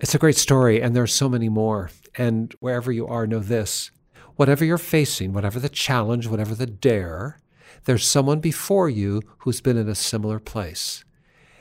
It's 0.00 0.14
a 0.14 0.18
great 0.18 0.36
story, 0.36 0.82
and 0.82 0.94
there 0.94 1.04
are 1.04 1.06
so 1.06 1.28
many 1.28 1.48
more. 1.48 1.90
And 2.16 2.54
wherever 2.60 2.92
you 2.92 3.06
are, 3.06 3.26
know 3.26 3.38
this 3.38 3.90
whatever 4.36 4.64
you're 4.64 4.78
facing, 4.78 5.32
whatever 5.32 5.60
the 5.60 5.68
challenge, 5.68 6.26
whatever 6.26 6.56
the 6.56 6.66
dare, 6.66 7.38
there's 7.84 8.06
someone 8.06 8.40
before 8.40 8.88
you 8.88 9.22
who's 9.38 9.60
been 9.60 9.76
in 9.76 9.88
a 9.88 9.94
similar 9.94 10.40
place. 10.40 11.04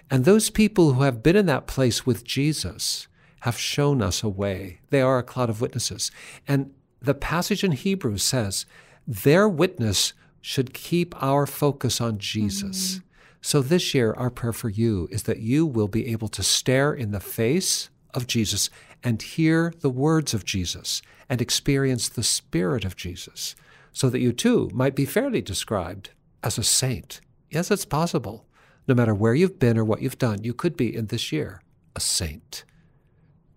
And 0.09 0.25
those 0.25 0.49
people 0.49 0.93
who 0.93 1.03
have 1.03 1.23
been 1.23 1.35
in 1.35 1.45
that 1.45 1.67
place 1.67 2.05
with 2.05 2.23
Jesus 2.23 3.07
have 3.41 3.59
shown 3.59 4.01
us 4.01 4.23
a 4.23 4.29
way. 4.29 4.79
They 4.89 5.01
are 5.01 5.19
a 5.19 5.23
cloud 5.23 5.49
of 5.49 5.61
witnesses. 5.61 6.11
And 6.47 6.71
the 7.03 7.13
passage 7.13 7.63
in 7.63 7.73
Hebrews 7.73 8.23
says 8.23 8.65
their 9.05 9.47
witness 9.47 10.13
should 10.41 10.73
keep 10.73 11.21
our 11.21 11.45
focus 11.45 11.99
on 12.01 12.17
Jesus. 12.17 12.95
Mm-hmm. 12.95 13.07
So 13.41 13.61
this 13.61 13.93
year, 13.93 14.13
our 14.13 14.29
prayer 14.29 14.53
for 14.53 14.69
you 14.69 15.09
is 15.11 15.23
that 15.23 15.39
you 15.39 15.65
will 15.65 15.89
be 15.89 16.07
able 16.07 16.29
to 16.29 16.41
stare 16.41 16.93
in 16.93 17.11
the 17.11 17.19
face 17.19 17.89
of 18.13 18.25
Jesus 18.25 18.69
and 19.03 19.21
hear 19.21 19.73
the 19.81 19.89
words 19.89 20.33
of 20.33 20.45
Jesus 20.45 21.01
and 21.29 21.41
experience 21.41 22.07
the 22.07 22.23
Spirit 22.23 22.85
of 22.85 22.95
Jesus, 22.95 23.55
so 23.91 24.09
that 24.09 24.19
you 24.19 24.31
too 24.31 24.69
might 24.73 24.95
be 24.95 25.05
fairly 25.05 25.41
described 25.41 26.11
as 26.41 26.57
a 26.57 26.63
saint. 26.63 27.19
Yes, 27.49 27.69
it's 27.69 27.85
possible. 27.85 28.45
No 28.87 28.95
matter 28.95 29.13
where 29.13 29.33
you've 29.33 29.59
been 29.59 29.77
or 29.77 29.83
what 29.83 30.01
you've 30.01 30.17
done, 30.17 30.43
you 30.43 30.53
could 30.53 30.77
be 30.77 30.95
in 30.95 31.07
this 31.07 31.31
year 31.31 31.61
a 31.95 31.99
saint. 31.99 32.63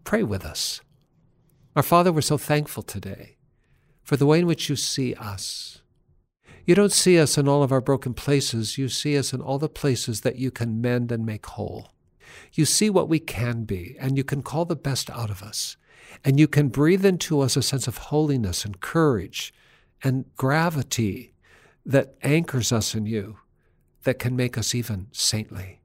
Pray 0.03 0.23
with 0.23 0.45
us. 0.45 0.81
Our 1.77 1.83
Father, 1.83 2.13
we're 2.13 2.23
so 2.23 2.39
thankful 2.39 2.83
today 2.83 3.36
for 4.07 4.17
the 4.17 4.25
way 4.25 4.39
in 4.39 4.47
which 4.47 4.69
you 4.69 4.77
see 4.77 5.15
us. 5.15 5.83
You 6.65 6.77
don't 6.77 6.93
see 6.93 7.19
us 7.19 7.37
in 7.37 7.49
all 7.49 7.65
of 7.65 7.73
our 7.73 7.81
broken 7.81 8.15
places. 8.15 8.79
You 8.79 8.89
see 8.89 9.19
us 9.19 9.33
in 9.33 9.41
all 9.41 9.59
the 9.59 9.69
places 9.69 10.21
that 10.21 10.37
you 10.37 10.53
can 10.53 10.81
mend 10.81 11.11
and 11.11 11.27
make 11.27 11.45
whole. 11.45 11.91
You 12.53 12.67
see 12.67 12.89
what 12.89 13.09
we 13.09 13.19
can 13.19 13.65
be, 13.65 13.97
and 13.99 14.17
you 14.17 14.23
can 14.23 14.43
call 14.43 14.65
the 14.65 14.77
best 14.77 15.11
out 15.11 15.29
of 15.29 15.43
us. 15.43 15.77
And 16.25 16.39
you 16.39 16.47
can 16.47 16.69
breathe 16.69 17.05
into 17.05 17.41
us 17.41 17.57
a 17.57 17.63
sense 17.63 17.89
of 17.89 17.99
holiness 17.99 18.65
and 18.65 18.81
courage 18.81 19.53
and 20.05 20.25
gravity 20.37 21.35
that 21.85 22.15
anchors 22.23 22.71
us 22.71 22.95
in 22.95 23.07
you, 23.07 23.39
that 24.05 24.21
can 24.21 24.37
make 24.37 24.57
us 24.57 24.73
even 24.73 25.09
saintly. 25.11 25.81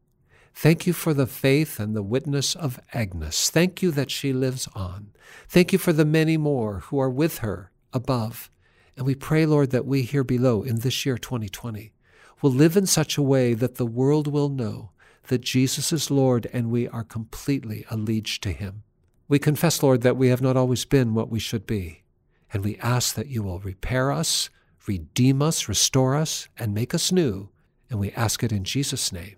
Thank 0.53 0.85
you 0.85 0.93
for 0.93 1.15
the 1.15 1.25
faith 1.25 1.79
and 1.79 1.95
the 1.95 2.03
witness 2.03 2.53
of 2.55 2.79
Agnes. 2.93 3.49
Thank 3.49 3.81
you 3.81 3.89
that 3.91 4.11
she 4.11 4.31
lives 4.31 4.67
on. 4.75 5.09
Thank 5.49 5.73
you 5.73 5.79
for 5.79 5.91
the 5.91 6.05
many 6.05 6.37
more 6.37 6.81
who 6.81 6.99
are 6.99 7.09
with 7.09 7.39
her 7.39 7.70
above. 7.93 8.49
And 8.95 9.05
we 9.05 9.15
pray, 9.15 9.45
Lord, 9.45 9.71
that 9.71 9.85
we 9.85 10.03
here 10.03 10.23
below 10.23 10.63
in 10.63 10.79
this 10.79 11.05
year 11.05 11.17
2020 11.17 11.93
will 12.41 12.51
live 12.51 12.75
in 12.75 12.85
such 12.85 13.17
a 13.17 13.21
way 13.21 13.53
that 13.53 13.75
the 13.75 13.85
world 13.85 14.27
will 14.27 14.49
know 14.49 14.91
that 15.27 15.41
Jesus 15.41 15.93
is 15.93 16.11
Lord 16.11 16.47
and 16.51 16.71
we 16.71 16.87
are 16.87 17.03
completely 17.03 17.85
alleged 17.89 18.43
to 18.43 18.51
him. 18.51 18.83
We 19.27 19.39
confess, 19.39 19.81
Lord, 19.81 20.01
that 20.01 20.17
we 20.17 20.27
have 20.27 20.41
not 20.41 20.57
always 20.57 20.83
been 20.83 21.13
what 21.13 21.29
we 21.29 21.39
should 21.39 21.65
be. 21.65 22.03
And 22.51 22.63
we 22.63 22.77
ask 22.77 23.15
that 23.15 23.27
you 23.27 23.43
will 23.43 23.59
repair 23.59 24.11
us, 24.11 24.49
redeem 24.87 25.41
us, 25.41 25.69
restore 25.69 26.15
us, 26.15 26.49
and 26.57 26.73
make 26.73 26.93
us 26.93 27.11
new. 27.11 27.49
And 27.89 27.99
we 27.99 28.11
ask 28.11 28.43
it 28.43 28.51
in 28.51 28.65
Jesus' 28.65 29.13
name. 29.13 29.35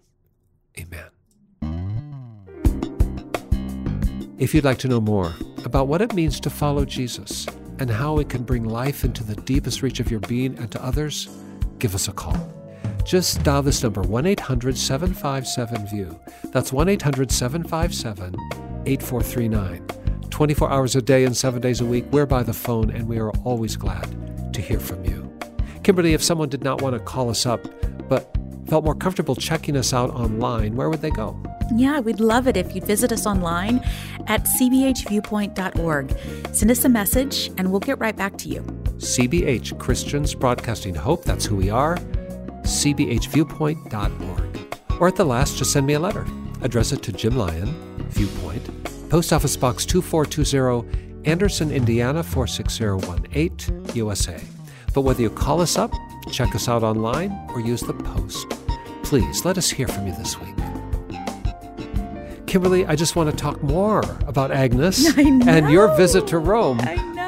Amen. 0.79 1.09
If 4.39 4.55
you'd 4.55 4.63
like 4.63 4.79
to 4.79 4.87
know 4.87 4.99
more 4.99 5.33
about 5.63 5.87
what 5.87 6.01
it 6.01 6.13
means 6.13 6.39
to 6.39 6.49
follow 6.49 6.85
Jesus 6.85 7.45
and 7.83 7.91
how 7.91 8.17
it 8.17 8.29
can 8.29 8.43
bring 8.43 8.63
life 8.63 9.03
into 9.03 9.25
the 9.25 9.35
deepest 9.35 9.81
reach 9.81 9.99
of 9.99 10.09
your 10.09 10.21
being 10.21 10.57
and 10.57 10.71
to 10.71 10.81
others, 10.81 11.27
give 11.79 11.93
us 11.93 12.07
a 12.07 12.13
call. 12.13 12.49
Just 13.03 13.43
dial 13.43 13.61
this 13.61 13.83
number 13.83 14.01
1 14.01 14.25
800 14.25 14.77
757 14.77 15.87
VIEW. 15.87 16.17
That's 16.53 16.71
1 16.71 16.87
800 16.87 17.29
757 17.29 18.35
8439. 18.85 19.85
24 20.29 20.71
hours 20.71 20.95
a 20.95 21.01
day 21.01 21.25
and 21.25 21.35
seven 21.35 21.59
days 21.59 21.81
a 21.81 21.85
week, 21.85 22.05
we're 22.11 22.25
by 22.25 22.41
the 22.41 22.53
phone 22.53 22.89
and 22.89 23.05
we 23.05 23.19
are 23.19 23.31
always 23.43 23.75
glad 23.75 24.07
to 24.53 24.61
hear 24.61 24.79
from 24.79 25.03
you. 25.03 25.29
Kimberly, 25.83 26.13
if 26.13 26.23
someone 26.23 26.47
did 26.47 26.63
not 26.63 26.81
want 26.81 26.95
to 26.95 27.01
call 27.01 27.29
us 27.29 27.45
up 27.45 27.67
but 28.07 28.33
felt 28.69 28.85
more 28.85 28.95
comfortable 28.95 29.35
checking 29.35 29.75
us 29.75 29.91
out 29.93 30.09
online, 30.11 30.77
where 30.77 30.89
would 30.89 31.01
they 31.01 31.11
go? 31.11 31.37
Yeah, 31.75 31.99
we'd 31.99 32.19
love 32.19 32.47
it 32.47 32.55
if 32.55 32.75
you'd 32.75 32.85
visit 32.85 33.11
us 33.11 33.25
online 33.25 33.79
at 34.27 34.43
cbhviewpoint.org. 34.43 36.17
Send 36.53 36.71
us 36.71 36.85
a 36.85 36.89
message 36.89 37.51
and 37.57 37.71
we'll 37.71 37.79
get 37.79 37.99
right 37.99 38.15
back 38.15 38.37
to 38.39 38.49
you. 38.49 38.61
CBH 38.97 39.79
Christians 39.79 40.35
Broadcasting 40.35 40.95
Hope, 40.95 41.23
that's 41.23 41.45
who 41.45 41.55
we 41.55 41.69
are, 41.69 41.97
cbhviewpoint.org. 42.61 44.99
Or 44.99 45.07
at 45.07 45.15
the 45.15 45.25
last, 45.25 45.57
just 45.57 45.71
send 45.71 45.87
me 45.87 45.93
a 45.93 45.99
letter. 45.99 46.25
Address 46.61 46.91
it 46.91 47.01
to 47.03 47.11
Jim 47.11 47.35
Lyon, 47.35 47.73
Viewpoint, 48.09 48.69
Post 49.09 49.33
Office 49.33 49.57
Box 49.57 49.85
2420, 49.85 51.29
Anderson, 51.29 51.71
Indiana 51.71 52.23
46018, 52.23 53.95
USA. 53.95 54.39
But 54.93 55.01
whether 55.01 55.21
you 55.21 55.29
call 55.29 55.59
us 55.59 55.77
up, 55.77 55.91
check 56.31 56.55
us 56.55 56.69
out 56.69 56.83
online, 56.83 57.31
or 57.49 57.59
use 57.59 57.81
the 57.81 57.93
post, 57.93 58.49
please 59.03 59.43
let 59.43 59.57
us 59.57 59.69
hear 59.69 59.87
from 59.87 60.07
you 60.07 60.15
this 60.15 60.39
week. 60.39 60.62
Kimberly, 62.53 62.85
I 62.85 62.95
just 62.95 63.15
want 63.15 63.31
to 63.31 63.35
talk 63.35 63.63
more 63.63 64.01
about 64.27 64.51
Agnes 64.51 65.17
and 65.17 65.71
your 65.71 65.87
visit 65.97 66.27
to 66.27 66.37
Rome. 66.37 66.77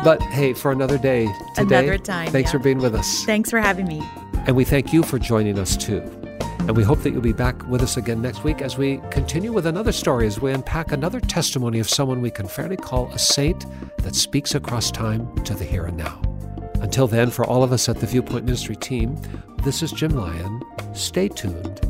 But 0.04 0.22
hey, 0.22 0.54
for 0.54 0.72
another 0.72 1.00
day 1.00 1.26
today. 1.56 1.80
Another 1.80 1.98
time. 1.98 2.32
Thanks 2.32 2.50
yeah. 2.50 2.52
for 2.52 2.60
being 2.60 2.78
with 2.78 2.94
us. 2.94 3.26
Thanks 3.26 3.50
for 3.50 3.60
having 3.60 3.88
me. 3.88 4.08
And 4.46 4.56
we 4.56 4.66
thank 4.66 4.94
you 4.94 5.02
for 5.02 5.18
joining 5.18 5.58
us 5.58 5.76
too. 5.76 6.02
And 6.60 6.78
we 6.78 6.84
hope 6.84 7.00
that 7.00 7.10
you'll 7.10 7.24
be 7.24 7.34
back 7.34 7.68
with 7.68 7.82
us 7.82 7.98
again 7.98 8.22
next 8.22 8.44
week 8.44 8.62
as 8.62 8.78
we 8.78 9.02
continue 9.10 9.52
with 9.52 9.66
another 9.66 9.92
story, 9.92 10.28
as 10.28 10.40
we 10.40 10.52
unpack 10.52 10.92
another 10.92 11.20
testimony 11.20 11.80
of 11.80 11.90
someone 11.90 12.22
we 12.22 12.30
can 12.30 12.48
fairly 12.48 12.78
call 12.78 13.12
a 13.12 13.18
saint 13.18 13.66
that 14.04 14.14
speaks 14.14 14.54
across 14.54 14.92
time 14.92 15.44
to 15.44 15.56
the 15.56 15.64
here 15.64 15.86
and 15.86 15.98
now. 15.98 16.22
Until 16.82 17.08
then, 17.08 17.32
for 17.32 17.44
all 17.46 17.64
of 17.64 17.72
us 17.72 17.90
at 17.90 18.00
the 18.00 18.06
Viewpoint 18.06 18.46
Ministry 18.46 18.76
team, 18.76 19.20
this 19.64 19.82
is 19.82 19.92
Jim 19.92 20.12
Lyon. 20.12 20.62
Stay 20.94 21.30
tuned 21.30 21.82